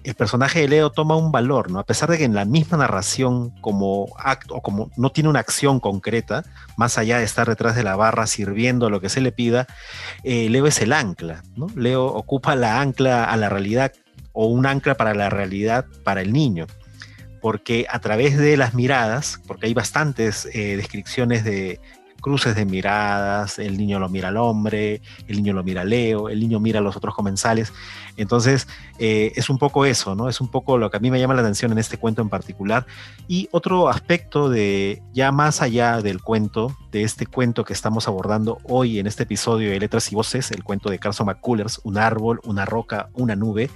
el 0.04 0.14
personaje 0.14 0.60
de 0.60 0.68
Leo 0.68 0.90
toma 0.90 1.16
un 1.16 1.32
valor, 1.32 1.70
¿no? 1.70 1.80
A 1.80 1.84
pesar 1.84 2.10
de 2.10 2.18
que 2.18 2.24
en 2.24 2.34
la 2.34 2.44
misma 2.44 2.78
narración 2.78 3.50
como 3.60 4.06
acto, 4.18 4.54
o 4.54 4.62
como 4.62 4.90
no 4.96 5.10
tiene 5.10 5.28
una 5.28 5.40
acción 5.40 5.80
concreta, 5.80 6.44
más 6.76 6.96
allá 6.98 7.18
de 7.18 7.24
estar 7.24 7.46
detrás 7.46 7.76
de 7.76 7.82
la 7.82 7.96
barra 7.96 8.26
sirviendo 8.26 8.90
lo 8.90 9.00
que 9.00 9.10
se 9.10 9.20
le 9.20 9.32
pida, 9.32 9.66
eh, 10.22 10.48
Leo 10.48 10.66
es 10.66 10.80
el 10.80 10.92
ancla, 10.92 11.42
¿no? 11.56 11.66
Leo 11.74 12.06
ocupa 12.06 12.56
la 12.56 12.80
ancla 12.80 13.24
a 13.24 13.36
la 13.36 13.48
realidad 13.48 13.92
o 14.40 14.46
un 14.46 14.66
ancla 14.66 14.94
para 14.94 15.14
la 15.14 15.30
realidad 15.30 15.86
para 16.04 16.22
el 16.22 16.32
niño, 16.32 16.68
porque 17.40 17.86
a 17.90 17.98
través 17.98 18.38
de 18.38 18.56
las 18.56 18.72
miradas, 18.72 19.42
porque 19.48 19.66
hay 19.66 19.74
bastantes 19.74 20.48
eh, 20.52 20.76
descripciones 20.76 21.42
de 21.42 21.80
cruces 22.20 22.54
de 22.54 22.64
miradas, 22.64 23.58
el 23.58 23.76
niño 23.76 23.98
lo 23.98 24.08
mira 24.08 24.28
al 24.28 24.36
hombre, 24.36 25.02
el 25.26 25.36
niño 25.38 25.54
lo 25.54 25.64
mira 25.64 25.82
a 25.82 25.84
Leo, 25.84 26.28
el 26.28 26.38
niño 26.38 26.60
mira 26.60 26.78
a 26.78 26.82
los 26.82 26.96
otros 26.96 27.16
comensales. 27.16 27.72
Entonces, 28.16 28.68
eh, 29.00 29.32
es 29.34 29.50
un 29.50 29.58
poco 29.58 29.84
eso, 29.84 30.14
¿no? 30.14 30.28
Es 30.28 30.40
un 30.40 30.48
poco 30.48 30.78
lo 30.78 30.88
que 30.88 30.98
a 30.98 31.00
mí 31.00 31.10
me 31.10 31.18
llama 31.18 31.34
la 31.34 31.40
atención 31.40 31.72
en 31.72 31.78
este 31.78 31.98
cuento 31.98 32.22
en 32.22 32.28
particular. 32.28 32.86
Y 33.26 33.48
otro 33.50 33.88
aspecto 33.88 34.48
de, 34.48 35.02
ya 35.12 35.32
más 35.32 35.62
allá 35.62 36.00
del 36.00 36.22
cuento, 36.22 36.76
de 36.92 37.02
este 37.02 37.26
cuento 37.26 37.64
que 37.64 37.72
estamos 37.72 38.06
abordando 38.06 38.58
hoy 38.62 39.00
en 39.00 39.08
este 39.08 39.24
episodio 39.24 39.70
de 39.70 39.80
Letras 39.80 40.12
y 40.12 40.14
Voces, 40.14 40.52
el 40.52 40.62
cuento 40.62 40.90
de 40.90 41.00
Carson 41.00 41.26
McCullers, 41.26 41.80
Un 41.82 41.98
árbol, 41.98 42.40
una 42.44 42.64
roca, 42.64 43.08
una 43.14 43.34
nube, 43.34 43.70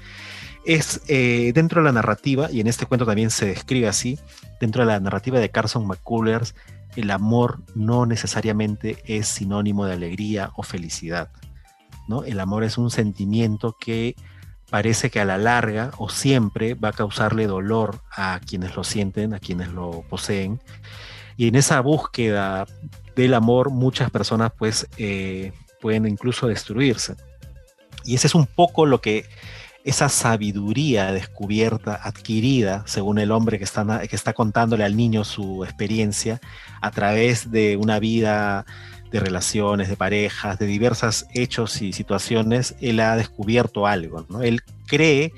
es 0.64 1.02
eh, 1.08 1.52
dentro 1.54 1.80
de 1.80 1.86
la 1.86 1.92
narrativa, 1.92 2.50
y 2.50 2.60
en 2.60 2.66
este 2.66 2.86
cuento 2.86 3.06
también 3.06 3.30
se 3.30 3.46
describe 3.46 3.88
así, 3.88 4.18
dentro 4.60 4.82
de 4.82 4.86
la 4.86 5.00
narrativa 5.00 5.40
de 5.40 5.50
Carson 5.50 5.86
McCullers, 5.86 6.54
el 6.96 7.10
amor 7.10 7.60
no 7.74 8.06
necesariamente 8.06 9.02
es 9.06 9.28
sinónimo 9.28 9.86
de 9.86 9.94
alegría 9.94 10.52
o 10.56 10.62
felicidad. 10.62 11.30
¿no? 12.08 12.24
El 12.24 12.38
amor 12.40 12.64
es 12.64 12.78
un 12.78 12.90
sentimiento 12.90 13.76
que 13.78 14.14
parece 14.70 15.10
que 15.10 15.20
a 15.20 15.24
la 15.24 15.38
larga 15.38 15.90
o 15.98 16.08
siempre 16.08 16.74
va 16.74 16.88
a 16.88 16.92
causarle 16.92 17.46
dolor 17.46 18.00
a 18.10 18.40
quienes 18.46 18.76
lo 18.76 18.84
sienten, 18.84 19.34
a 19.34 19.38
quienes 19.38 19.68
lo 19.68 20.02
poseen. 20.08 20.60
Y 21.36 21.48
en 21.48 21.56
esa 21.56 21.80
búsqueda 21.80 22.66
del 23.16 23.34
amor 23.34 23.70
muchas 23.70 24.10
personas 24.10 24.52
pues 24.56 24.86
eh, 24.96 25.52
pueden 25.80 26.06
incluso 26.06 26.46
destruirse. 26.46 27.16
Y 28.04 28.14
ese 28.14 28.26
es 28.26 28.34
un 28.34 28.46
poco 28.46 28.86
lo 28.86 29.00
que 29.00 29.26
esa 29.84 30.08
sabiduría 30.08 31.12
descubierta, 31.12 31.98
adquirida, 32.02 32.84
según 32.86 33.18
el 33.18 33.32
hombre 33.32 33.58
que 33.58 33.64
está, 33.64 34.32
contándole 34.32 34.84
al 34.84 34.96
niño 34.96 35.24
su 35.24 35.64
experiencia, 35.64 36.40
a 36.80 36.90
través 36.90 37.50
de 37.50 37.76
una 37.76 37.98
vida 37.98 38.64
de 39.10 39.20
relaciones, 39.20 39.88
de 39.88 39.96
parejas, 39.96 40.58
de 40.58 40.66
diversos 40.66 41.26
hechos 41.34 41.82
y 41.82 41.92
situaciones, 41.92 42.76
él 42.80 43.00
ha 43.00 43.16
descubierto 43.16 43.86
algo. 43.86 44.24
¿no? 44.28 44.42
Él 44.42 44.60
cree, 44.86 45.32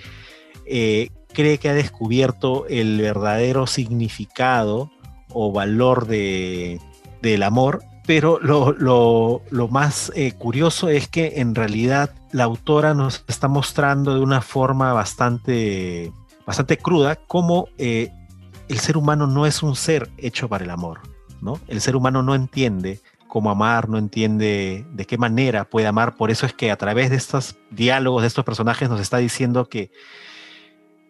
eh, 0.66 1.08
cree 1.32 1.58
que 1.58 1.70
ha 1.70 1.74
descubierto 1.74 2.66
el 2.68 3.00
verdadero 3.00 3.66
significado 3.66 4.90
o 5.30 5.52
valor 5.52 6.06
de, 6.06 6.80
del 7.22 7.42
amor 7.42 7.82
pero 8.06 8.38
lo, 8.40 9.68
más 9.68 10.12
eh, 10.14 10.32
curioso 10.32 10.88
es 10.88 11.08
que 11.08 11.34
en 11.36 11.54
realidad 11.54 12.10
la 12.32 12.44
autora 12.44 12.94
nos 12.94 13.24
está 13.28 13.48
mostrando 13.48 14.14
de 14.14 14.20
una 14.20 14.42
forma 14.42 14.92
bastante, 14.92 16.12
bastante 16.46 16.76
cruda 16.76 17.16
cómo 17.16 17.68
eh, 17.78 18.10
el 18.68 18.78
ser 18.78 18.96
humano 18.96 19.26
no 19.26 19.46
es 19.46 19.62
un 19.62 19.74
ser 19.74 20.10
hecho 20.18 20.48
para 20.48 20.64
el 20.64 20.70
amor, 20.70 21.00
¿no? 21.40 21.58
El 21.66 21.80
ser 21.80 21.96
humano 21.96 22.22
no 22.22 22.34
entiende 22.34 23.00
cómo 23.26 23.50
amar, 23.50 23.88
no 23.88 23.98
entiende 23.98 24.86
de 24.92 25.06
qué 25.06 25.18
manera 25.18 25.64
puede 25.64 25.86
amar, 25.86 26.16
por 26.16 26.30
eso 26.30 26.46
es 26.46 26.52
que 26.52 26.70
a 26.70 26.76
través 26.76 27.10
de 27.10 27.16
estos 27.16 27.56
diálogos, 27.70 28.22
de 28.22 28.28
estos 28.28 28.44
personajes, 28.44 28.88
nos 28.88 29.00
está 29.00 29.18
diciendo 29.18 29.68
que 29.68 29.90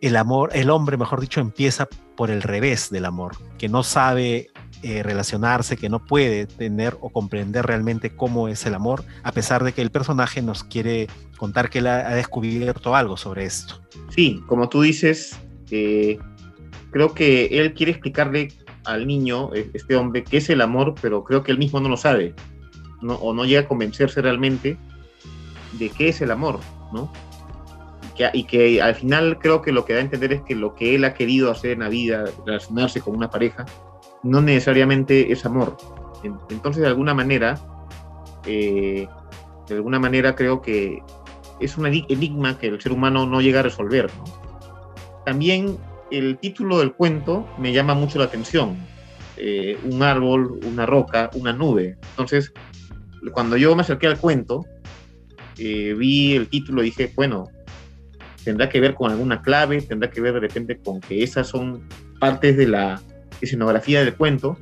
el 0.00 0.16
amor, 0.16 0.50
el 0.54 0.70
hombre, 0.70 0.96
mejor 0.96 1.20
dicho, 1.20 1.40
empieza 1.40 1.88
por 2.16 2.30
el 2.30 2.42
revés 2.42 2.90
del 2.90 3.04
amor, 3.04 3.37
que 3.59 3.68
no 3.68 3.83
sabe 3.83 4.48
eh, 4.86 5.02
relacionarse, 5.02 5.78
que 5.78 5.88
no 5.88 6.04
puede 6.04 6.44
tener 6.46 6.94
o 7.00 7.08
comprender 7.08 7.64
realmente 7.64 8.14
cómo 8.14 8.48
es 8.48 8.66
el 8.66 8.74
amor, 8.74 9.02
a 9.22 9.32
pesar 9.32 9.64
de 9.64 9.72
que 9.72 9.80
el 9.80 9.90
personaje 9.90 10.42
nos 10.42 10.62
quiere 10.62 11.08
contar 11.38 11.70
que 11.70 11.78
él 11.78 11.86
ha, 11.86 12.10
descubierto 12.10 12.94
algo 12.94 13.16
sobre 13.16 13.46
esto. 13.46 13.80
Sí, 14.10 14.42
como 14.46 14.68
tú 14.68 14.82
dices, 14.82 15.40
eh, 15.70 16.18
creo 16.90 17.14
que 17.14 17.46
él 17.46 17.72
quiere 17.72 17.92
explicarle 17.92 18.48
al 18.84 19.06
niño, 19.06 19.54
e, 19.54 19.70
este 19.72 19.96
hombre, 19.96 20.22
qué 20.22 20.36
es 20.36 20.50
el 20.50 20.60
amor, 20.60 20.94
pero 21.00 21.24
creo 21.24 21.42
que 21.42 21.52
él 21.52 21.56
mismo 21.56 21.80
no 21.80 21.88
lo 21.88 21.96
sabe, 21.96 22.34
¿no? 23.00 23.14
o 23.14 23.32
no 23.32 23.46
llega 23.46 23.62
a 23.62 23.68
convencerse 23.68 24.20
realmente 24.20 24.76
de 25.78 25.88
qué 25.88 26.08
es 26.08 26.20
el 26.20 26.30
amor, 26.30 26.60
¿no? 26.92 27.10
y 28.34 28.44
que 28.44 28.82
al 28.82 28.94
final 28.94 29.38
creo 29.38 29.62
que 29.62 29.72
lo 29.72 29.86
que 29.86 29.94
da 29.94 30.00
a 30.00 30.02
entender 30.02 30.34
es 30.34 30.42
que 30.42 30.54
lo 30.54 30.74
que 30.74 30.94
él 30.94 31.04
ha 31.04 31.14
querido 31.14 31.50
hacer 31.50 31.70
en 31.72 31.80
la 31.80 31.88
vida, 31.88 32.26
relacionarse 32.46 33.00
con 33.00 33.16
una 33.16 33.30
pareja, 33.30 33.64
no 34.24 34.40
necesariamente 34.40 35.30
es 35.30 35.44
amor. 35.46 35.76
Entonces, 36.50 36.82
de 36.82 36.88
alguna 36.88 37.14
manera, 37.14 37.60
eh, 38.46 39.06
de 39.68 39.74
alguna 39.74 40.00
manera 40.00 40.34
creo 40.34 40.60
que 40.60 41.02
es 41.60 41.76
un 41.76 41.87
enigma 41.87 42.58
que 42.58 42.66
el 42.66 42.80
ser 42.80 42.92
humano 42.92 43.26
no 43.26 43.40
llega 43.40 43.60
a 43.60 43.62
resolver. 43.62 44.10
También 45.24 45.76
el 46.10 46.38
título 46.38 46.78
del 46.78 46.94
cuento 46.94 47.46
me 47.58 47.72
llama 47.72 47.94
mucho 47.94 48.18
la 48.18 48.24
atención. 48.24 48.76
Eh, 49.37 49.78
un 49.84 50.02
árbol, 50.02 50.58
una 50.64 50.87
roca, 50.87 51.30
una 51.34 51.52
nube. 51.52 51.96
Entonces, 52.10 52.52
cuando 53.32 53.56
yo 53.56 53.74
me 53.76 53.82
acerqué 53.82 54.06
al 54.06 54.18
cuento, 54.18 54.64
eh, 55.58 55.94
vi 55.96 56.34
el 56.34 56.48
título 56.48 56.82
y 56.82 56.87
dije, 56.87 57.12
bueno, 57.14 57.48
tendrá 58.42 58.68
que 58.68 58.80
ver 58.80 58.94
con 58.94 59.10
alguna 59.10 59.42
clave, 59.42 59.82
tendrá 59.82 60.10
que 60.10 60.20
ver 60.20 60.34
de 60.34 60.40
repente 60.40 60.78
con 60.78 61.00
que 61.00 61.22
esas 61.22 61.48
son 61.48 61.87
partes 62.20 62.56
de 62.56 62.68
la 62.68 63.00
escenografía 63.44 64.00
del 64.00 64.14
cuento, 64.14 64.57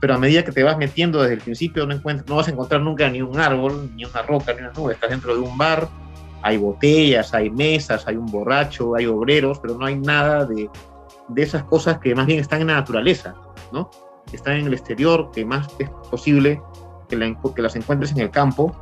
pero 0.00 0.14
a 0.14 0.18
medida 0.18 0.44
que 0.44 0.52
te 0.52 0.62
vas 0.62 0.76
metiendo 0.76 1.22
desde 1.22 1.34
el 1.34 1.40
principio 1.40 1.86
no, 1.86 1.94
encuentras, 1.94 2.28
no 2.28 2.36
vas 2.36 2.48
a 2.48 2.50
encontrar 2.50 2.80
nunca 2.80 3.08
ni 3.08 3.22
un 3.22 3.38
árbol, 3.38 3.90
ni 3.94 4.04
una 4.04 4.22
roca, 4.22 4.52
ni 4.52 4.60
una 4.60 4.72
nube, 4.72 4.94
estás 4.94 5.10
dentro 5.10 5.34
de 5.34 5.40
un 5.40 5.56
bar, 5.56 5.88
hay 6.42 6.58
botellas, 6.58 7.34
hay 7.34 7.50
mesas, 7.50 8.06
hay 8.06 8.16
un 8.16 8.26
borracho, 8.26 8.94
hay 8.94 9.06
obreros, 9.06 9.58
pero 9.58 9.76
no 9.76 9.86
hay 9.86 9.96
nada 9.96 10.44
de, 10.44 10.68
de 11.28 11.42
esas 11.42 11.64
cosas 11.64 11.98
que 11.98 12.14
más 12.14 12.26
bien 12.26 12.40
están 12.40 12.60
en 12.60 12.68
la 12.68 12.74
naturaleza, 12.74 13.34
¿no? 13.72 13.90
Están 14.32 14.56
en 14.56 14.66
el 14.66 14.74
exterior, 14.74 15.30
que 15.32 15.44
más 15.44 15.68
es 15.78 15.88
posible 16.10 16.60
que, 17.08 17.36
que 17.54 17.62
las 17.62 17.76
encuentres 17.76 18.12
en 18.12 18.18
el 18.18 18.30
campo, 18.30 18.76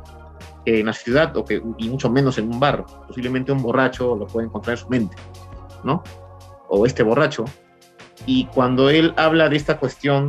en 0.65 0.85
la 0.85 0.93
ciudad, 0.93 1.35
o 1.37 1.45
que, 1.45 1.61
y 1.77 1.89
mucho 1.89 2.09
menos 2.09 2.37
en 2.37 2.51
un 2.51 2.59
bar. 2.59 2.85
Posiblemente 3.07 3.51
un 3.51 3.61
borracho 3.61 4.15
lo 4.15 4.27
puede 4.27 4.47
encontrar 4.47 4.77
en 4.77 4.83
su 4.83 4.89
mente, 4.89 5.15
¿no? 5.83 6.03
O 6.67 6.85
este 6.85 7.03
borracho 7.03 7.45
y 8.25 8.45
cuando 8.45 8.89
él 8.89 9.13
habla 9.17 9.49
de 9.49 9.57
esta 9.57 9.77
cuestión 9.77 10.27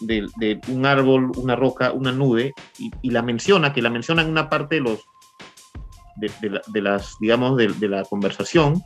de, 0.00 0.60
un 0.68 0.86
árbol, 0.86 1.32
una 1.36 1.56
roca, 1.56 1.92
una 1.92 2.12
nube, 2.12 2.54
y, 2.78 3.10
la 3.10 3.22
menciona, 3.22 3.72
que 3.72 3.82
la 3.82 3.90
menciona 3.90 4.22
en 4.22 4.30
una 4.30 4.48
parte 4.48 4.76
de 4.76 4.80
los 4.82 5.06
de, 6.16 6.82
las, 6.82 7.16
digamos, 7.20 7.56
de, 7.56 7.88
la 7.88 8.04
conversación, 8.04 8.82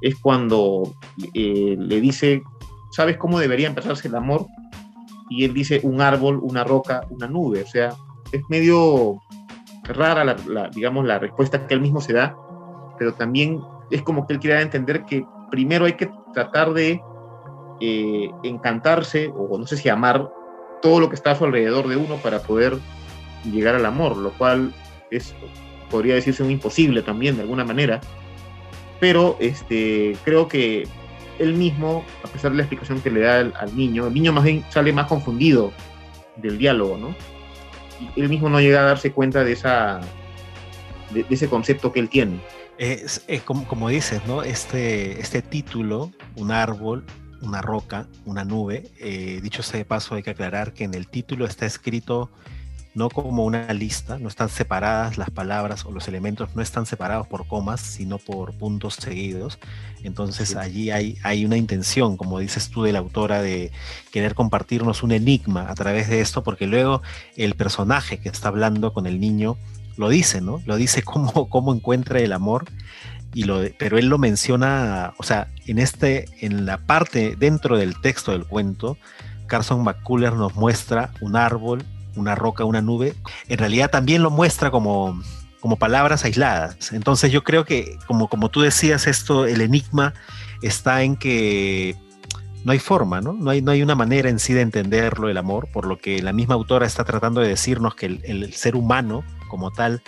es 0.00 0.16
cuando 0.16 0.94
eh, 1.34 1.76
le 1.78 2.00
dice, 2.00 2.42
¿sabes 2.90 3.16
cómo 3.16 3.38
debería 3.38 3.68
empezarse 3.68 4.08
el 4.08 4.14
amor? 4.14 4.46
Y 5.28 5.44
él 5.44 5.52
dice 5.52 5.80
un 5.82 6.00
árbol, 6.00 6.38
una 6.42 6.64
roca, 6.64 7.06
una 7.10 7.26
nube. 7.26 7.62
O 7.62 7.66
sea, 7.66 7.94
es 8.32 8.42
medio 8.48 9.20
rara, 9.84 10.24
la, 10.24 10.68
digamos, 10.70 11.04
la 11.04 11.18
respuesta 11.18 11.66
que 11.66 11.74
él 11.74 11.80
mismo 11.80 12.00
se 12.00 12.12
da, 12.12 12.36
pero 12.98 13.12
también 13.14 13.60
es 13.90 14.02
como 14.02 14.26
que 14.26 14.34
él 14.34 14.40
quiere 14.40 14.60
entender 14.60 15.04
que 15.04 15.24
primero 15.50 15.84
hay 15.84 15.94
que 15.94 16.10
tratar 16.32 16.72
de 16.72 17.00
eh, 17.80 18.30
encantarse, 18.42 19.32
o 19.34 19.58
no 19.58 19.66
sé 19.66 19.76
si 19.76 19.88
amar, 19.88 20.30
todo 20.82 21.00
lo 21.00 21.08
que 21.08 21.14
está 21.14 21.32
a 21.32 21.36
su 21.36 21.44
alrededor 21.44 21.88
de 21.88 21.96
uno 21.96 22.16
para 22.16 22.40
poder 22.40 22.78
llegar 23.44 23.74
al 23.74 23.86
amor, 23.86 24.16
lo 24.16 24.30
cual 24.32 24.72
es, 25.10 25.34
podría 25.90 26.14
decirse 26.14 26.42
un 26.42 26.50
imposible 26.50 27.02
también 27.02 27.36
de 27.36 27.42
alguna 27.42 27.64
manera, 27.64 28.00
pero 29.00 29.36
este, 29.40 30.16
creo 30.24 30.48
que 30.48 30.86
él 31.38 31.54
mismo, 31.54 32.04
a 32.24 32.28
pesar 32.28 32.50
de 32.50 32.58
la 32.58 32.62
explicación 32.62 33.00
que 33.00 33.10
le 33.10 33.20
da 33.20 33.40
al, 33.40 33.76
niño, 33.76 34.06
el 34.06 34.14
niño 34.14 34.32
más 34.32 34.44
bien 34.44 34.64
sale 34.70 34.92
más 34.92 35.06
confundido 35.06 35.72
del 36.36 36.58
diálogo, 36.58 36.96
¿no? 36.96 37.14
Y 38.00 38.20
él 38.20 38.28
mismo 38.28 38.48
no 38.48 38.60
llega 38.60 38.80
a 38.80 38.84
darse 38.84 39.12
cuenta 39.12 39.44
de, 39.44 39.52
esa, 39.52 40.00
de, 41.10 41.24
ese 41.28 41.48
concepto 41.48 41.92
que 41.92 42.00
él 42.00 42.08
tiene. 42.08 42.40
Es, 42.78 43.22
como, 43.44 43.66
como, 43.66 43.88
dices, 43.88 44.20
¿no? 44.26 44.42
Este, 44.42 45.20
este 45.20 45.42
título, 45.42 46.10
un 46.34 46.50
árbol, 46.50 47.04
una 47.40 47.62
roca, 47.62 48.06
una 48.24 48.44
nube. 48.44 48.90
Eh, 49.00 49.40
dicho 49.42 49.62
sea 49.62 49.78
de 49.78 49.84
paso, 49.84 50.14
hay 50.14 50.22
que 50.22 50.30
aclarar 50.30 50.72
que 50.72 50.84
en 50.84 50.94
el 50.94 51.08
título 51.08 51.46
está 51.46 51.66
escrito 51.66 52.30
no 52.96 53.10
como 53.10 53.44
una 53.44 53.70
lista, 53.74 54.18
no 54.18 54.26
están 54.26 54.48
separadas 54.48 55.18
las 55.18 55.28
palabras 55.28 55.84
o 55.84 55.90
los 55.92 56.08
elementos, 56.08 56.56
no 56.56 56.62
están 56.62 56.86
separados 56.86 57.26
por 57.26 57.46
comas, 57.46 57.82
sino 57.82 58.16
por 58.16 58.54
puntos 58.54 58.94
seguidos. 58.94 59.58
Entonces 60.02 60.56
allí 60.56 60.90
hay, 60.90 61.18
hay 61.22 61.44
una 61.44 61.58
intención, 61.58 62.16
como 62.16 62.38
dices 62.38 62.70
tú, 62.70 62.84
de 62.84 62.92
la 62.92 63.00
autora 63.00 63.42
de 63.42 63.70
querer 64.10 64.34
compartirnos 64.34 65.02
un 65.02 65.12
enigma 65.12 65.70
a 65.70 65.74
través 65.74 66.08
de 66.08 66.22
esto, 66.22 66.42
porque 66.42 66.66
luego 66.66 67.02
el 67.36 67.54
personaje 67.54 68.18
que 68.18 68.30
está 68.30 68.48
hablando 68.48 68.94
con 68.94 69.06
el 69.06 69.20
niño 69.20 69.58
lo 69.96 70.08
dice, 70.08 70.40
¿no? 70.40 70.62
Lo 70.66 70.76
dice 70.76 71.02
cómo, 71.04 71.48
cómo 71.48 71.74
encuentra 71.74 72.20
el 72.20 72.32
amor 72.32 72.66
y 73.36 73.44
lo 73.44 73.60
pero 73.78 73.98
él 73.98 74.06
lo 74.06 74.16
menciona, 74.16 75.12
o 75.18 75.22
sea, 75.22 75.48
en 75.66 75.78
este, 75.78 76.26
en 76.40 76.64
la 76.64 76.78
parte 76.78 77.36
dentro 77.36 77.76
del 77.76 78.00
texto 78.00 78.32
del 78.32 78.46
cuento, 78.46 78.96
Carson 79.46 79.84
McCuller 79.84 80.32
nos 80.32 80.54
muestra 80.54 81.10
un 81.20 81.36
árbol, 81.36 81.84
una 82.14 82.34
roca, 82.34 82.64
una 82.64 82.80
nube. 82.80 83.14
En 83.48 83.58
realidad 83.58 83.90
también 83.90 84.22
lo 84.22 84.30
muestra 84.30 84.70
como, 84.70 85.20
como 85.60 85.76
palabras 85.76 86.24
aisladas. 86.24 86.92
Entonces 86.92 87.30
yo 87.30 87.44
creo 87.44 87.66
que, 87.66 87.98
como, 88.06 88.28
como 88.28 88.48
tú 88.48 88.62
decías, 88.62 89.06
esto, 89.06 89.44
el 89.44 89.60
enigma 89.60 90.14
está 90.62 91.02
en 91.02 91.16
que 91.16 91.94
no 92.64 92.72
hay 92.72 92.78
forma, 92.78 93.20
¿no? 93.20 93.34
No 93.34 93.50
hay, 93.50 93.60
no 93.60 93.70
hay 93.70 93.82
una 93.82 93.94
manera 93.94 94.30
en 94.30 94.38
sí 94.38 94.54
de 94.54 94.62
entenderlo, 94.62 95.28
el 95.28 95.36
amor, 95.36 95.68
por 95.70 95.86
lo 95.86 95.98
que 95.98 96.22
la 96.22 96.32
misma 96.32 96.54
autora 96.54 96.86
está 96.86 97.04
tratando 97.04 97.42
de 97.42 97.48
decirnos 97.48 97.94
que 97.94 98.06
el 98.06 98.54
ser 98.54 98.76
humano 98.76 99.24
como 99.46 99.70
tal 99.70 100.02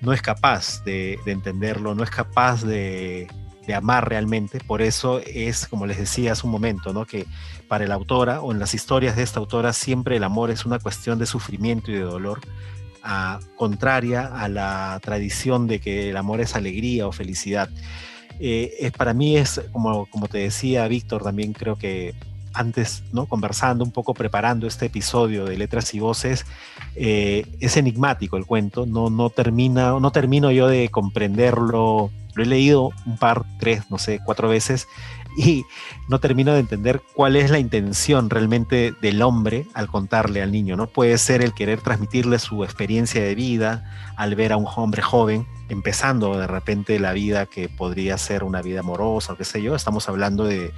no 0.00 0.12
es 0.12 0.22
capaz 0.22 0.82
de, 0.84 1.18
entenderlo, 1.26 1.94
no 1.94 2.02
es 2.02 2.10
capaz 2.10 2.62
de, 2.62 3.28
amar 3.74 4.08
realmente. 4.08 4.60
Por 4.60 4.80
eso 4.80 5.20
es, 5.26 5.66
como 5.66 5.86
les 5.86 5.98
decía 5.98 6.32
hace 6.32 6.46
un 6.46 6.52
momento, 6.52 6.94
¿no? 6.94 7.04
que 7.04 7.26
para 7.68 7.86
la 7.86 7.96
autora 7.96 8.40
o 8.40 8.50
en 8.50 8.58
las 8.58 8.72
historias 8.72 9.14
de 9.14 9.22
esta 9.22 9.40
autora 9.40 9.74
siempre 9.74 10.16
el 10.16 10.24
amor 10.24 10.50
es 10.50 10.64
una 10.64 10.78
cuestión 10.78 11.18
de 11.18 11.26
sufrimiento 11.26 11.90
y 11.90 11.94
de 11.94 12.00
dolor, 12.00 12.40
contraria 13.56 14.26
a 14.26 14.48
la 14.48 14.98
tradición 15.02 15.66
de 15.66 15.80
que 15.80 16.10
el 16.10 16.16
amor 16.16 16.40
es 16.40 16.54
alegría 16.54 17.06
o 17.06 17.12
felicidad. 17.12 17.68
Eh, 18.40 18.74
es, 18.80 18.92
para 18.92 19.12
mí 19.12 19.36
es, 19.36 19.60
como, 19.72 20.06
como 20.06 20.28
te 20.28 20.38
decía 20.38 20.88
Víctor, 20.88 21.22
también 21.22 21.52
creo 21.52 21.76
que 21.76 22.14
antes, 22.58 23.04
¿no? 23.12 23.26
conversando 23.26 23.84
un 23.84 23.92
poco, 23.92 24.14
preparando 24.14 24.66
este 24.66 24.86
episodio 24.86 25.44
de 25.44 25.56
Letras 25.56 25.94
y 25.94 26.00
Voces, 26.00 26.44
eh, 26.96 27.46
es 27.60 27.76
enigmático 27.76 28.36
el 28.36 28.46
cuento, 28.46 28.84
no, 28.84 29.10
no, 29.10 29.30
termina, 29.30 29.98
no 30.00 30.10
termino 30.10 30.50
yo 30.50 30.66
de 30.66 30.88
comprenderlo, 30.88 32.10
lo 32.34 32.42
he 32.42 32.46
leído 32.46 32.90
un 33.06 33.16
par, 33.16 33.44
tres, 33.58 33.84
no 33.90 33.98
sé, 33.98 34.20
cuatro 34.24 34.48
veces, 34.48 34.88
y 35.36 35.64
no 36.08 36.18
termino 36.18 36.52
de 36.52 36.60
entender 36.60 37.00
cuál 37.14 37.36
es 37.36 37.50
la 37.50 37.60
intención 37.60 38.28
realmente 38.28 38.92
del 39.00 39.22
hombre 39.22 39.66
al 39.72 39.86
contarle 39.86 40.42
al 40.42 40.50
niño, 40.50 40.76
¿no? 40.76 40.88
Puede 40.88 41.16
ser 41.18 41.42
el 41.42 41.54
querer 41.54 41.80
transmitirle 41.80 42.40
su 42.40 42.64
experiencia 42.64 43.22
de 43.22 43.36
vida 43.36 43.84
al 44.16 44.34
ver 44.34 44.52
a 44.52 44.56
un 44.56 44.66
hombre 44.76 45.00
joven, 45.00 45.46
empezando 45.68 46.36
de 46.36 46.48
repente 46.48 46.98
la 46.98 47.12
vida 47.12 47.46
que 47.46 47.68
podría 47.68 48.18
ser 48.18 48.42
una 48.42 48.62
vida 48.62 48.80
amorosa 48.80 49.34
o 49.34 49.36
qué 49.36 49.44
sé 49.44 49.62
yo, 49.62 49.76
estamos 49.76 50.08
hablando 50.08 50.42
de 50.44 50.72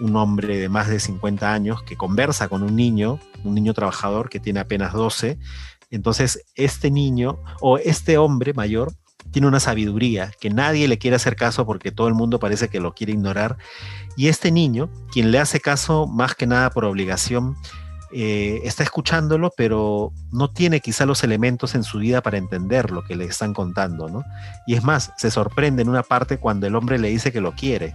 un 0.00 0.16
hombre 0.16 0.58
de 0.58 0.68
más 0.68 0.88
de 0.88 0.98
50 0.98 1.52
años 1.52 1.82
que 1.82 1.96
conversa 1.96 2.48
con 2.48 2.62
un 2.62 2.74
niño, 2.74 3.20
un 3.44 3.54
niño 3.54 3.74
trabajador 3.74 4.28
que 4.28 4.40
tiene 4.40 4.60
apenas 4.60 4.92
12. 4.92 5.38
Entonces, 5.90 6.44
este 6.54 6.90
niño 6.90 7.38
o 7.60 7.78
este 7.78 8.18
hombre 8.18 8.54
mayor 8.54 8.92
tiene 9.30 9.46
una 9.46 9.60
sabiduría 9.60 10.32
que 10.40 10.50
nadie 10.50 10.88
le 10.88 10.98
quiere 10.98 11.16
hacer 11.16 11.36
caso 11.36 11.66
porque 11.66 11.92
todo 11.92 12.08
el 12.08 12.14
mundo 12.14 12.40
parece 12.40 12.68
que 12.68 12.80
lo 12.80 12.94
quiere 12.94 13.12
ignorar. 13.12 13.58
Y 14.16 14.28
este 14.28 14.50
niño, 14.50 14.90
quien 15.12 15.30
le 15.30 15.38
hace 15.38 15.60
caso 15.60 16.06
más 16.06 16.34
que 16.34 16.46
nada 16.46 16.70
por 16.70 16.84
obligación, 16.84 17.56
eh, 18.12 18.62
está 18.64 18.82
escuchándolo, 18.82 19.52
pero 19.56 20.12
no 20.32 20.50
tiene 20.50 20.80
quizá 20.80 21.06
los 21.06 21.22
elementos 21.22 21.76
en 21.76 21.84
su 21.84 21.98
vida 21.98 22.22
para 22.22 22.38
entender 22.38 22.90
lo 22.90 23.04
que 23.04 23.14
le 23.14 23.24
están 23.24 23.54
contando, 23.54 24.08
¿no? 24.08 24.24
Y 24.66 24.74
es 24.74 24.82
más, 24.82 25.12
se 25.16 25.30
sorprende 25.30 25.82
en 25.82 25.88
una 25.88 26.02
parte 26.02 26.38
cuando 26.38 26.66
el 26.66 26.74
hombre 26.74 26.98
le 26.98 27.08
dice 27.08 27.30
que 27.30 27.40
lo 27.40 27.52
quiere 27.52 27.92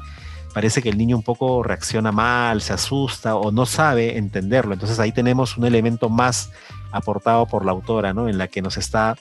parece 0.56 0.82
que 0.82 0.88
el 0.88 0.98
niño 0.98 1.18
un 1.18 1.22
poco 1.22 1.64
reacciona 1.64 2.14
mal, 2.14 2.62
se 2.62 2.72
asusta 2.72 3.36
o 3.36 3.52
no 3.52 3.66
sabe 3.66 4.18
entenderlo. 4.18 4.74
Entonces 4.74 5.02
ahí 5.02 5.12
tenemos 5.12 5.58
un 5.58 5.66
elemento 5.66 6.08
más 6.08 6.50
aportado 6.94 7.46
por 7.46 7.66
la 7.66 7.74
autora, 7.74 8.14
¿no? 8.14 8.30
En 8.30 8.38
la 8.38 8.48
que 8.48 8.62
nos 8.62 8.78
está, 8.78 9.18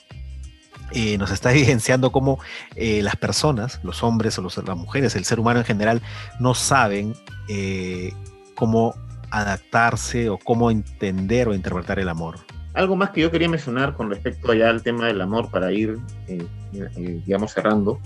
eh, 0.93 1.17
nos 1.17 1.31
está 1.31 1.51
evidenciando 1.53 2.13
cómo 2.13 2.39
eh, 2.77 3.01
las 3.01 3.17
personas, 3.17 3.81
los 3.83 4.01
hombres 4.01 4.39
o 4.39 4.43
las 4.43 4.77
mujeres, 4.77 5.17
el 5.17 5.25
ser 5.25 5.41
humano 5.41 5.59
en 5.59 5.65
general, 5.65 6.01
no 6.39 6.53
saben 6.53 7.13
eh, 7.49 8.13
cómo 8.55 8.95
adaptarse 9.29 10.29
o 10.29 10.37
cómo 10.37 10.71
entender 10.71 11.49
o 11.49 11.53
interpretar 11.53 11.99
el 11.99 12.07
amor. 12.07 12.37
Algo 12.73 12.95
más 12.95 13.09
que 13.09 13.19
yo 13.19 13.29
quería 13.29 13.49
mencionar 13.49 13.93
con 13.95 14.09
respecto 14.09 14.53
allá 14.53 14.69
al 14.69 14.83
tema 14.83 15.07
del 15.07 15.19
amor 15.19 15.51
para 15.51 15.73
ir, 15.73 15.97
digamos, 16.95 17.51
cerrando, 17.51 17.99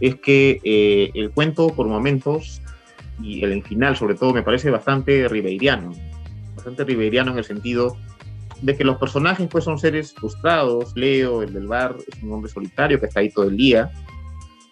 es 0.00 0.16
que 0.16 1.10
el 1.14 1.30
cuento 1.32 1.68
por 1.68 1.86
momentos 1.86 2.61
y 3.22 3.44
el 3.44 3.62
final 3.62 3.96
sobre 3.96 4.14
todo 4.14 4.32
me 4.32 4.42
parece 4.42 4.70
bastante 4.70 5.28
ribeiriano, 5.28 5.92
bastante 6.56 6.84
ribeiriano 6.84 7.32
en 7.32 7.38
el 7.38 7.44
sentido 7.44 7.96
de 8.62 8.76
que 8.76 8.84
los 8.84 8.96
personajes 8.96 9.48
pues 9.48 9.64
son 9.64 9.78
seres 9.78 10.12
frustrados, 10.12 10.92
Leo, 10.96 11.42
el 11.42 11.52
del 11.52 11.66
bar, 11.66 11.96
es 12.06 12.22
un 12.22 12.32
hombre 12.32 12.50
solitario 12.50 12.98
que 13.00 13.06
está 13.06 13.20
ahí 13.20 13.30
todo 13.30 13.48
el 13.48 13.56
día, 13.56 13.90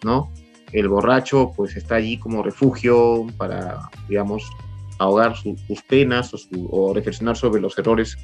¿no? 0.03 0.31
El 0.71 0.87
borracho 0.87 1.51
pues 1.55 1.75
está 1.75 1.95
allí 1.95 2.17
como 2.17 2.41
refugio 2.41 3.27
para, 3.37 3.89
digamos, 4.07 4.49
ahogar 4.97 5.35
sus 5.35 5.81
penas 5.87 6.31
o, 6.69 6.93
reflexionar 6.93 7.35
sobre 7.35 7.59
los 7.59 7.77
errores 7.77 8.17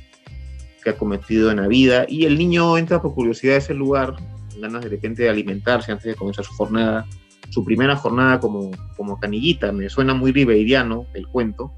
que 0.83 0.91
ha 0.91 0.97
cometido 0.97 1.51
en 1.51 1.57
la 1.57 1.67
vida. 1.67 2.05
Y 2.07 2.25
el 2.25 2.37
niño 2.37 2.77
entra 2.77 3.01
por 3.01 3.13
curiosidad 3.13 3.55
a 3.55 3.57
ese 3.57 3.73
lugar, 3.73 4.15
ganas 4.59 4.83
de 4.83 4.89
repente 4.89 5.23
de 5.23 5.29
alimentarse 5.29 5.91
antes 5.91 6.05
de 6.05 6.15
comenzar 6.15 6.45
su 6.45 6.53
jornada 6.53 7.05
su 7.49 7.63
primera 7.63 7.95
jornada 7.95 8.39
como, 8.39 8.71
como 8.95 9.19
canillita. 9.19 9.71
Me 9.71 9.89
suena 9.89 10.13
muy 10.13 10.31
ribeiriano 10.31 11.05
el 11.13 11.27
cuento, 11.27 11.73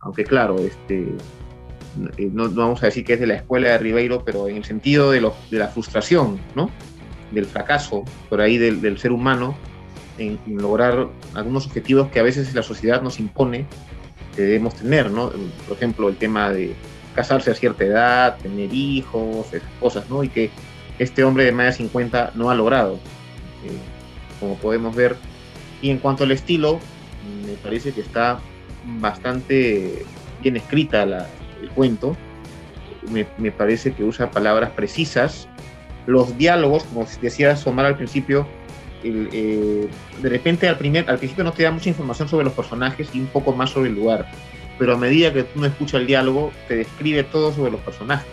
aunque 0.00 0.24
claro, 0.24 0.58
este, 0.58 1.14
eh, 2.16 2.30
no, 2.32 2.48
vamos 2.50 2.82
a 2.82 2.86
decir 2.86 3.04
que 3.04 3.14
es 3.14 3.20
de 3.20 3.26
la 3.26 3.34
escuela 3.34 3.70
de 3.70 3.78
Ribeiro, 3.78 4.22
pero 4.24 4.48
en 4.48 4.56
el 4.56 4.64
sentido 4.64 5.10
de, 5.10 5.30
de 5.50 5.58
la 5.58 5.68
frustración, 5.68 6.38
¿no? 6.54 6.70
del 7.30 7.46
fracaso 7.46 8.04
por 8.28 8.40
ahí 8.40 8.58
del, 8.58 8.98
ser 8.98 9.12
humano 9.12 9.56
en, 10.18 10.38
lograr 10.46 11.08
algunos 11.34 11.66
objetivos 11.66 12.08
que 12.10 12.20
a 12.20 12.22
veces 12.22 12.54
la 12.54 12.62
sociedad 12.62 13.02
nos 13.02 13.20
impone 13.20 13.66
que 14.34 14.42
debemos 14.42 14.74
tener, 14.74 15.10
¿no? 15.10 15.30
Por 15.66 15.76
ejemplo, 15.76 16.08
el 16.08 16.16
tema 16.16 16.50
de 16.50 16.74
casarse 17.14 17.50
a 17.50 17.54
cierta 17.54 17.84
edad, 17.84 18.38
tener 18.38 18.72
hijos, 18.72 19.52
esas 19.52 19.70
cosas, 19.80 20.08
¿no? 20.08 20.22
Y 20.22 20.28
que 20.28 20.50
este 20.98 21.24
hombre 21.24 21.44
de 21.44 21.52
más 21.52 21.66
de 21.66 21.72
50 21.84 22.32
no 22.34 22.50
ha 22.50 22.54
logrado. 22.54 22.94
Eh, 23.64 23.99
como 24.40 24.56
podemos 24.56 24.96
ver. 24.96 25.16
Y 25.82 25.90
en 25.90 25.98
cuanto 25.98 26.24
al 26.24 26.32
estilo, 26.32 26.80
me 27.46 27.52
parece 27.54 27.92
que 27.92 28.00
está 28.00 28.40
bastante 28.98 30.04
bien 30.42 30.56
escrita 30.56 31.02
el 31.02 31.70
cuento. 31.74 32.16
Me, 33.10 33.52
parece 33.52 33.92
que 33.92 34.04
usa 34.04 34.30
palabras 34.30 34.70
precisas. 34.70 35.48
Los 36.06 36.36
diálogos, 36.36 36.84
como 36.84 37.06
decía 37.20 37.56
Somar 37.56 37.86
al 37.86 37.96
principio, 37.96 38.46
eh, 39.02 39.88
de 40.22 40.28
repente 40.28 40.68
al, 40.68 40.76
primer, 40.76 41.08
al 41.08 41.18
principio 41.18 41.44
no 41.44 41.52
te 41.52 41.62
da 41.62 41.70
mucha 41.70 41.88
información 41.88 42.28
sobre 42.28 42.44
los 42.44 42.52
personajes 42.52 43.08
y 43.14 43.20
un 43.20 43.26
poco 43.26 43.52
más 43.52 43.70
sobre 43.70 43.88
el 43.88 43.94
lugar, 43.94 44.30
pero 44.78 44.94
a 44.94 44.98
medida 44.98 45.32
que 45.32 45.44
tú 45.44 45.60
no 45.60 45.66
escuchas 45.66 46.00
el 46.00 46.06
diálogo, 46.06 46.52
te 46.68 46.76
describe 46.76 47.24
todo 47.24 47.52
sobre 47.52 47.70
los 47.70 47.80
personajes. 47.80 48.26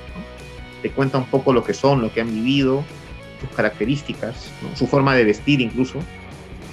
Te 0.81 0.91
cuenta 0.91 1.17
un 1.17 1.25
poco 1.25 1.53
lo 1.53 1.63
que 1.63 1.73
son, 1.73 2.01
lo 2.01 2.13
que 2.13 2.21
han 2.21 2.33
vivido, 2.33 2.83
sus 3.39 3.50
características, 3.50 4.52
su 4.76 4.88
forma 4.88 5.15
de 5.15 5.23
vestir 5.23 5.62
incluso. 5.62 6.00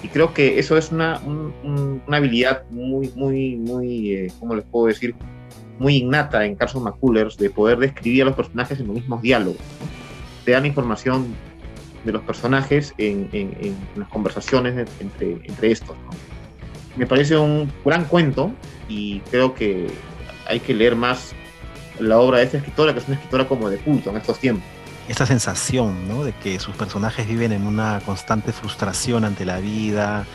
Y 0.02 0.08
creo 0.08 0.34
que 0.34 0.58
eso 0.58 0.76
es 0.76 0.92
una, 0.92 1.18
una 1.20 2.16
habilidad 2.16 2.64
muy, 2.70 3.10
muy, 3.16 3.56
muy, 3.56 4.14
eh, 4.14 4.32
¿cómo 4.38 4.54
les 4.54 4.64
puedo 4.64 4.86
decir? 4.86 5.14
Muy 5.78 5.96
innata 5.96 6.44
en 6.44 6.56
Carson 6.56 6.84
McCullers 6.84 7.38
de 7.38 7.48
poder 7.48 7.78
describir 7.78 8.22
a 8.22 8.26
los 8.26 8.36
personajes 8.36 8.78
en 8.80 8.86
los 8.88 8.96
mismos 8.96 9.22
diálogos. 9.22 9.62
Te 10.44 10.52
dan 10.52 10.66
información 10.66 11.34
de 12.04 12.12
los 12.12 12.22
personajes 12.22 12.92
en, 12.98 13.28
las 13.96 14.08
conversaciones 14.08 14.86
entre, 15.00 15.38
entre 15.44 15.72
estos. 15.72 15.96
Me 16.96 17.06
parece 17.06 17.36
un 17.38 17.72
gran 17.84 18.04
cuento 18.04 18.52
y 18.88 19.20
creo 19.30 19.54
que 19.54 19.86
hay 20.46 20.60
que 20.60 20.74
leer 20.74 20.96
más 20.96 21.34
la 21.98 22.18
obra 22.18 22.38
de 22.38 22.44
esta 22.44 22.58
escritora, 22.58 22.92
que 22.92 22.98
es 22.98 23.06
una 23.06 23.16
escritora 23.16 23.48
como 23.48 23.70
de 23.70 23.78
culto 23.78 24.10
en 24.10 24.16
estos 24.16 24.38
tiempos. 24.38 24.73
Esta 25.06 25.26
sensación, 25.26 26.08
¿no? 26.08 26.24
De 26.24 26.32
que 26.32 26.58
sus 26.58 26.74
personajes 26.76 27.28
viven 27.28 27.52
en 27.52 27.66
una 27.66 28.00
constante 28.04 28.52
frustración 28.52 29.24
ante 29.24 29.44
la 29.44 29.58
vida, 29.58 30.26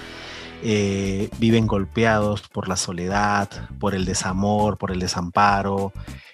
eh, 0.62 1.30
viven 1.38 1.68
golpeados 1.68 2.50
por 2.50 2.68
la 2.68 2.76
soledad, 2.76 3.50
por 3.80 3.96
el 3.96 4.04
desamor, 4.04 4.78
por 4.78 4.92
el 4.92 5.00
desamparo, 5.00 5.94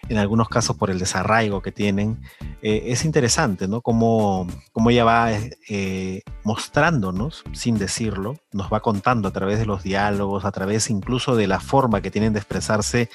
en 0.10 0.18
algunos 0.18 0.50
casos 0.50 0.76
por 0.76 0.90
el 0.90 0.98
desarraigo 0.98 1.62
que 1.62 1.72
tienen. 1.72 2.20
Eh, 2.64 2.86
es 2.88 3.06
interesante, 3.06 3.68
¿no? 3.68 3.82
Cómo, 3.82 4.48
cómo 4.72 4.90
ella 4.90 5.04
va 5.04 5.30
eh, 5.70 6.22
mostrándonos, 6.44 7.44
sin 7.54 7.78
decirlo, 7.78 8.38
nos 8.52 8.74
va 8.74 8.80
contando 8.80 9.28
a 9.28 9.32
través 9.32 9.60
de 9.60 9.68
los 9.68 9.84
diálogos, 9.84 10.44
a 10.44 10.52
través 10.52 10.90
incluso 10.90 11.36
de 11.36 11.46
la 11.46 11.60
forma 11.60 12.02
que 12.02 12.10
tienen 12.10 12.34
de 12.34 12.40
expresarse 12.40 13.10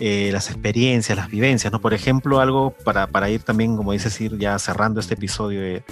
las 0.00 0.48
experiencias, 0.48 1.18
las 1.18 1.28
vivencias, 1.28 1.72
¿no? 1.72 1.80
Por 1.80 1.94
ejemplo, 1.94 2.40
algo 2.40 2.74
para, 2.84 3.06
para 3.08 3.28
ir 3.28 3.42
también, 3.42 3.76
como 3.76 3.92
dices, 3.92 4.18
ir 4.20 4.38
ya 4.38 4.58
cerrando 4.58 4.98
este 4.98 5.14
episodio 5.14 5.82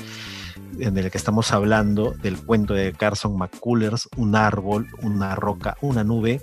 en 0.79 0.97
el 0.99 1.11
que 1.11 1.19
estamos 1.19 1.53
hablando 1.53 2.13
del 2.23 2.37
cuento 2.37 2.75
de 2.75 2.93
Carson 2.93 3.37
McCullers, 3.37 4.09
un 4.17 4.37
árbol, 4.37 4.89
una 5.03 5.35
roca, 5.35 5.77
una 5.81 6.05
nube 6.05 6.41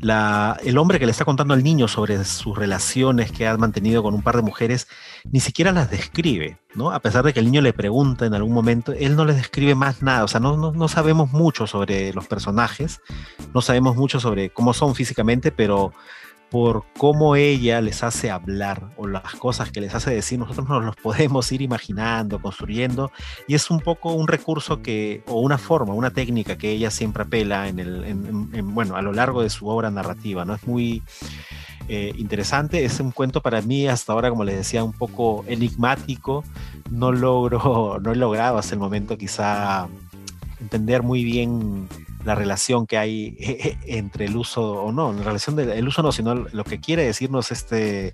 el 0.00 0.78
hombre 0.78 0.98
que 0.98 1.06
le 1.06 1.12
está 1.12 1.24
contando 1.24 1.54
al 1.54 1.62
niño 1.62 1.88
sobre 1.88 2.24
sus 2.24 2.56
relaciones 2.56 3.30
que 3.32 3.46
ha 3.46 3.56
mantenido 3.56 4.02
con 4.02 4.14
un 4.14 4.22
par 4.22 4.36
de 4.36 4.42
mujeres, 4.42 4.88
ni 5.30 5.40
siquiera 5.40 5.72
las 5.72 5.90
describe, 5.90 6.58
¿no? 6.74 6.92
A 6.92 7.00
pesar 7.00 7.24
de 7.24 7.32
que 7.32 7.40
el 7.40 7.46
niño 7.46 7.60
le 7.60 7.72
pregunta 7.72 8.26
en 8.26 8.34
algún 8.34 8.52
momento, 8.52 8.92
él 8.92 9.16
no 9.16 9.24
les 9.24 9.36
describe 9.36 9.74
más 9.74 10.02
nada, 10.02 10.24
o 10.24 10.28
sea, 10.28 10.40
no, 10.40 10.56
no, 10.56 10.72
no 10.72 10.88
sabemos 10.88 11.32
mucho 11.32 11.66
sobre 11.66 12.12
los 12.12 12.26
personajes, 12.26 13.00
no 13.54 13.60
sabemos 13.60 13.96
mucho 13.96 14.20
sobre 14.20 14.50
cómo 14.50 14.72
son 14.72 14.94
físicamente, 14.94 15.52
pero 15.52 15.92
por 16.52 16.84
cómo 16.98 17.34
ella 17.34 17.80
les 17.80 18.02
hace 18.02 18.30
hablar 18.30 18.90
o 18.98 19.06
las 19.06 19.34
cosas 19.36 19.72
que 19.72 19.80
les 19.80 19.94
hace 19.94 20.10
decir, 20.10 20.38
nosotros 20.38 20.68
nos 20.68 20.84
los 20.84 20.96
podemos 20.96 21.50
ir 21.50 21.62
imaginando, 21.62 22.42
construyendo, 22.42 23.10
y 23.48 23.54
es 23.54 23.70
un 23.70 23.80
poco 23.80 24.12
un 24.12 24.28
recurso 24.28 24.82
que, 24.82 25.24
o 25.28 25.40
una 25.40 25.56
forma, 25.56 25.94
una 25.94 26.10
técnica 26.10 26.58
que 26.58 26.70
ella 26.70 26.90
siempre 26.90 27.22
apela 27.22 27.68
en 27.68 27.78
el, 27.78 28.62
bueno, 28.64 28.96
a 28.96 29.02
lo 29.02 29.14
largo 29.14 29.42
de 29.42 29.48
su 29.48 29.66
obra 29.66 29.90
narrativa, 29.90 30.44
¿no? 30.44 30.54
Es 30.54 30.66
muy 30.66 31.02
eh, 31.88 32.12
interesante, 32.18 32.84
es 32.84 33.00
un 33.00 33.12
cuento 33.12 33.40
para 33.40 33.62
mí 33.62 33.88
hasta 33.88 34.12
ahora, 34.12 34.28
como 34.28 34.44
les 34.44 34.56
decía, 34.56 34.84
un 34.84 34.92
poco 34.92 35.46
enigmático, 35.48 36.44
no 36.90 37.12
logro, 37.12 37.98
no 38.04 38.12
he 38.12 38.16
logrado 38.16 38.58
hasta 38.58 38.74
el 38.74 38.78
momento 38.78 39.16
quizá 39.16 39.88
entender 40.60 41.02
muy 41.02 41.24
bien 41.24 41.88
la 42.24 42.34
relación 42.34 42.86
que 42.86 42.98
hay 42.98 43.36
entre 43.86 44.26
el 44.26 44.36
uso 44.36 44.72
o 44.72 44.92
no, 44.92 45.12
la 45.12 45.22
relación 45.22 45.56
del 45.56 45.86
uso 45.86 46.02
no, 46.02 46.12
sino 46.12 46.34
lo 46.34 46.64
que 46.64 46.80
quiere 46.80 47.04
decirnos 47.04 47.52
este, 47.52 48.12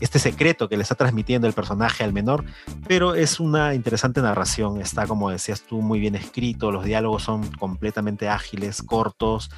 este 0.00 0.18
secreto 0.18 0.68
que 0.68 0.76
le 0.76 0.82
está 0.82 0.94
transmitiendo 0.94 1.46
el 1.46 1.54
personaje 1.54 2.04
al 2.04 2.12
menor, 2.12 2.44
pero 2.86 3.14
es 3.14 3.40
una 3.40 3.74
interesante 3.74 4.20
narración, 4.20 4.80
está 4.80 5.06
como 5.06 5.30
decías 5.30 5.62
tú 5.62 5.80
muy 5.80 5.98
bien 6.00 6.14
escrito, 6.14 6.70
los 6.70 6.84
diálogos 6.84 7.22
son 7.22 7.50
completamente 7.52 8.28
ágiles, 8.28 8.82
cortos, 8.82 9.50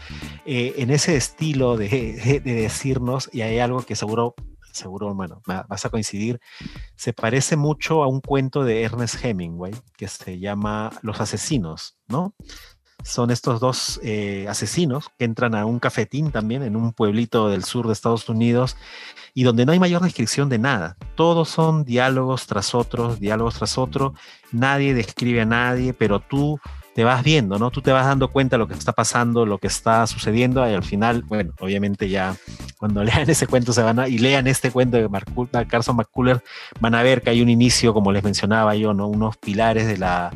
eh, 0.46 0.74
en 0.78 0.90
ese 0.90 1.16
estilo 1.16 1.76
de, 1.76 2.40
de 2.44 2.54
decirnos, 2.54 3.28
y 3.32 3.42
hay 3.42 3.58
algo 3.58 3.82
que 3.82 3.96
seguro 3.96 4.34
seguro, 4.72 5.14
bueno, 5.14 5.42
vas 5.46 5.84
a 5.84 5.90
coincidir, 5.90 6.40
se 6.96 7.12
parece 7.12 7.56
mucho 7.56 8.02
a 8.02 8.06
un 8.06 8.20
cuento 8.20 8.64
de 8.64 8.82
Ernest 8.82 9.24
Hemingway 9.24 9.74
que 9.96 10.08
se 10.08 10.38
llama 10.38 10.90
Los 11.02 11.20
asesinos, 11.20 11.98
¿no? 12.08 12.34
Son 13.02 13.30
estos 13.30 13.60
dos 13.60 14.00
eh, 14.02 14.46
asesinos 14.48 15.10
que 15.18 15.24
entran 15.24 15.54
a 15.54 15.66
un 15.66 15.78
cafetín 15.78 16.30
también 16.30 16.62
en 16.62 16.76
un 16.76 16.92
pueblito 16.92 17.48
del 17.48 17.64
sur 17.64 17.86
de 17.86 17.92
Estados 17.92 18.28
Unidos 18.28 18.76
y 19.34 19.44
donde 19.44 19.66
no 19.66 19.72
hay 19.72 19.78
mayor 19.78 20.02
descripción 20.02 20.48
de 20.48 20.58
nada. 20.58 20.96
Todos 21.14 21.48
son 21.48 21.84
diálogos 21.84 22.46
tras 22.46 22.74
otros, 22.74 23.20
diálogos 23.20 23.54
tras 23.54 23.78
otro. 23.78 24.14
Nadie 24.52 24.94
describe 24.94 25.40
a 25.40 25.46
nadie, 25.46 25.92
pero 25.92 26.20
tú 26.20 26.60
te 26.94 27.04
vas 27.04 27.22
viendo, 27.22 27.58
¿no? 27.58 27.70
Tú 27.70 27.82
te 27.82 27.92
vas 27.92 28.06
dando 28.06 28.28
cuenta 28.28 28.56
de 28.56 28.58
lo 28.58 28.68
que 28.68 28.74
está 28.74 28.92
pasando, 28.92 29.46
lo 29.46 29.58
que 29.58 29.68
está 29.68 30.06
sucediendo 30.06 30.68
y 30.68 30.74
al 30.74 30.82
final, 30.82 31.22
bueno, 31.22 31.52
obviamente 31.60 32.08
ya 32.08 32.36
cuando 32.78 33.04
lean 33.04 33.30
ese 33.30 33.46
cuento 33.46 33.72
se 33.72 33.82
van 33.82 34.00
a, 34.00 34.08
y 34.08 34.18
lean 34.18 34.46
este 34.46 34.70
cuento 34.70 34.96
de 34.96 35.66
Carson 35.68 35.96
McCuller, 35.96 36.42
van 36.80 36.94
a 36.94 37.02
ver 37.02 37.22
que 37.22 37.30
hay 37.30 37.42
un 37.42 37.48
inicio, 37.48 37.94
como 37.94 38.12
les 38.12 38.24
mencionaba 38.24 38.74
yo, 38.74 38.92
¿no? 38.94 39.06
Unos 39.06 39.36
pilares 39.36 39.86
de 39.86 39.98
la 39.98 40.32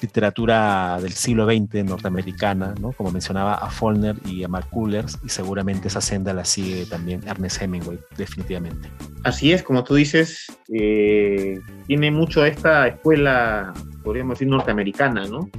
literatura 0.00 0.98
del 1.00 1.12
siglo 1.12 1.46
XX 1.46 1.84
norteamericana, 1.84 2.74
¿no? 2.80 2.92
como 2.92 3.10
mencionaba 3.10 3.54
a 3.54 3.70
Follner 3.70 4.16
y 4.24 4.44
a 4.44 4.48
Mark 4.48 4.68
Coolers, 4.70 5.18
y 5.24 5.28
seguramente 5.28 5.88
esa 5.88 6.00
senda 6.00 6.32
la 6.32 6.44
sigue 6.44 6.86
también 6.86 7.26
Ernest 7.26 7.60
Hemingway, 7.60 7.98
definitivamente. 8.16 8.88
Así 9.24 9.52
es, 9.52 9.62
como 9.62 9.84
tú 9.84 9.94
dices, 9.94 10.46
eh, 10.72 11.60
tiene 11.86 12.10
mucho 12.10 12.44
esta 12.44 12.86
escuela, 12.86 13.72
podríamos 14.04 14.34
decir, 14.34 14.48
norteamericana, 14.48 15.26
¿no? 15.26 15.50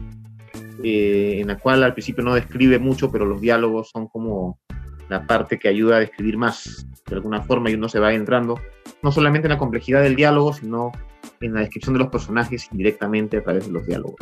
Eh, 0.83 1.39
en 1.41 1.47
la 1.47 1.57
cual 1.57 1.83
al 1.83 1.93
principio 1.93 2.23
no 2.23 2.35
describe 2.35 2.79
mucho, 2.79 3.11
pero 3.11 3.25
los 3.25 3.41
diálogos 3.41 3.89
son 3.89 4.07
como 4.07 4.59
la 5.09 5.25
parte 5.25 5.59
que 5.59 5.67
ayuda 5.67 5.97
a 5.97 5.99
describir 5.99 6.37
más 6.37 6.87
de 7.07 7.15
alguna 7.15 7.41
forma 7.41 7.69
y 7.69 7.73
uno 7.73 7.89
se 7.89 7.99
va 7.99 8.13
entrando 8.13 8.59
no 9.01 9.11
solamente 9.11 9.47
en 9.47 9.53
la 9.53 9.57
complejidad 9.57 10.01
del 10.01 10.15
diálogo, 10.15 10.53
sino 10.53 10.91
en 11.41 11.53
la 11.53 11.61
descripción 11.61 11.93
de 11.93 11.99
los 11.99 12.09
personajes 12.09 12.67
indirectamente 12.71 13.37
a 13.37 13.43
través 13.43 13.65
de 13.65 13.71
los 13.71 13.85
diálogos. 13.85 14.17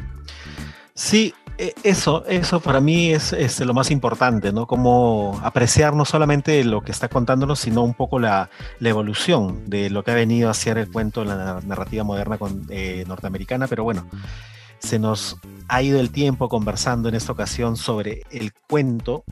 Sí, 0.93 1.34
e, 1.58 1.73
eso, 1.84 2.26
eso 2.28 2.60
para 2.60 2.80
mí 2.80 3.12
es, 3.12 3.60
lo 3.60 3.73
más 3.73 3.91
importante, 3.91 4.52
¿no? 4.52 4.65
Como 4.67 5.39
apreciar 5.43 5.95
no 5.95 6.06
solamente 6.06 6.63
lo 6.63 6.82
que 6.82 6.91
está 6.91 7.08
contándonos, 7.08 7.60
sino 7.60 7.84
un 7.84 7.93
poco 7.93 8.19
la, 8.19 8.50
evolución 8.80 9.69
de 9.69 9.89
lo 9.89 10.04
que 10.04 10.12
ha 10.12 10.15
venido 10.15 10.50
a 10.50 10.54
ser 10.54 10.78
el 10.78 10.91
cuento 10.91 11.21
en 11.21 11.30
la 11.30 11.62
narrativa 11.65 12.04
moderna 12.04 12.38
con, 12.38 12.65
eh, 12.69 13.04
norteamericana, 13.08 13.67
pero 13.67 13.84
bueno, 13.84 14.08
se 14.79 14.99
nos 14.99 15.37
ha 15.69 15.81
ido 15.81 15.99
el 15.99 16.11
tiempo 16.11 16.49
conversando 16.49 17.09
en 17.09 17.15
esta 17.15 17.31
ocasión 17.31 17.75
sobre 17.75 18.23
el 18.31 18.53
cuento 18.53 19.23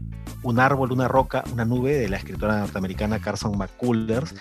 Un 0.44 0.60
árbol, 0.60 0.92
una 0.92 1.08
roca, 1.08 1.44
una 1.52 1.66
nube 1.66 1.94
de 1.96 2.10
la 2.10 2.18
escritora 2.18 2.60
norteamericana 2.60 3.20
Carson 3.20 3.58
McCullers. 3.58 4.36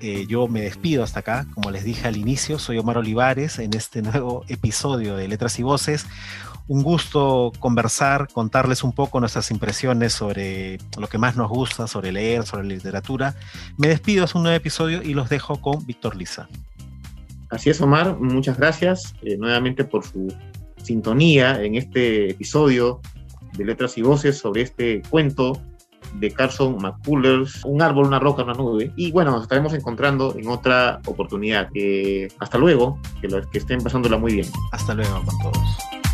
Eh, 0.00 0.26
yo 0.28 0.46
me 0.46 0.60
despido 0.60 1.02
hasta 1.02 1.20
acá, 1.20 1.46
como 1.54 1.72
les 1.72 1.82
dije 1.82 2.06
al 2.06 2.16
inicio, 2.16 2.60
soy 2.60 2.78
Omar 2.78 2.98
Olivares 2.98 3.58
en 3.58 3.74
este 3.74 4.00
nuevo 4.02 4.44
episodio 4.46 5.16
de 5.16 5.26
Letras 5.26 5.58
y 5.58 5.64
Voces. 5.64 6.06
Un 6.68 6.82
gusto 6.82 7.50
conversar, 7.58 8.28
contarles 8.28 8.84
un 8.84 8.92
poco 8.92 9.18
nuestras 9.18 9.50
impresiones 9.50 10.12
sobre 10.12 10.78
lo 10.98 11.08
que 11.08 11.18
más 11.18 11.34
nos 11.34 11.48
gusta, 11.48 11.88
sobre 11.88 12.12
leer, 12.12 12.46
sobre 12.46 12.68
literatura. 12.68 13.34
Me 13.78 13.88
despido, 13.88 14.26
es 14.26 14.34
un 14.34 14.42
nuevo 14.42 14.56
episodio 14.56 15.02
y 15.02 15.14
los 15.14 15.28
dejo 15.28 15.60
con 15.60 15.84
Víctor 15.86 16.14
Lisa. 16.14 16.46
Así 17.50 17.70
es, 17.70 17.80
Omar, 17.80 18.18
muchas 18.18 18.58
gracias 18.58 19.14
eh, 19.22 19.36
nuevamente 19.36 19.84
por 19.84 20.04
su 20.04 20.32
sintonía 20.82 21.62
en 21.62 21.74
este 21.76 22.30
episodio 22.30 23.00
de 23.56 23.64
Letras 23.64 23.96
y 23.98 24.02
Voces 24.02 24.38
sobre 24.38 24.62
este 24.62 25.02
cuento 25.08 25.60
de 26.14 26.30
Carson 26.30 26.76
McCullers, 26.80 27.64
Un 27.64 27.82
árbol, 27.82 28.06
una 28.06 28.18
roca, 28.18 28.42
una 28.42 28.54
nube. 28.54 28.92
Y 28.96 29.12
bueno, 29.12 29.30
nos 29.30 29.42
estaremos 29.42 29.74
encontrando 29.74 30.34
en 30.36 30.48
otra 30.48 31.00
oportunidad. 31.06 31.68
hasta 32.38 32.58
luego, 32.58 32.98
que, 33.20 33.28
que 33.52 33.58
estén 33.58 33.82
pasándola 33.82 34.16
muy 34.16 34.34
bien. 34.34 34.46
Hasta 34.72 34.94
luego 34.94 35.22
con 35.24 35.38
todos. 35.38 36.07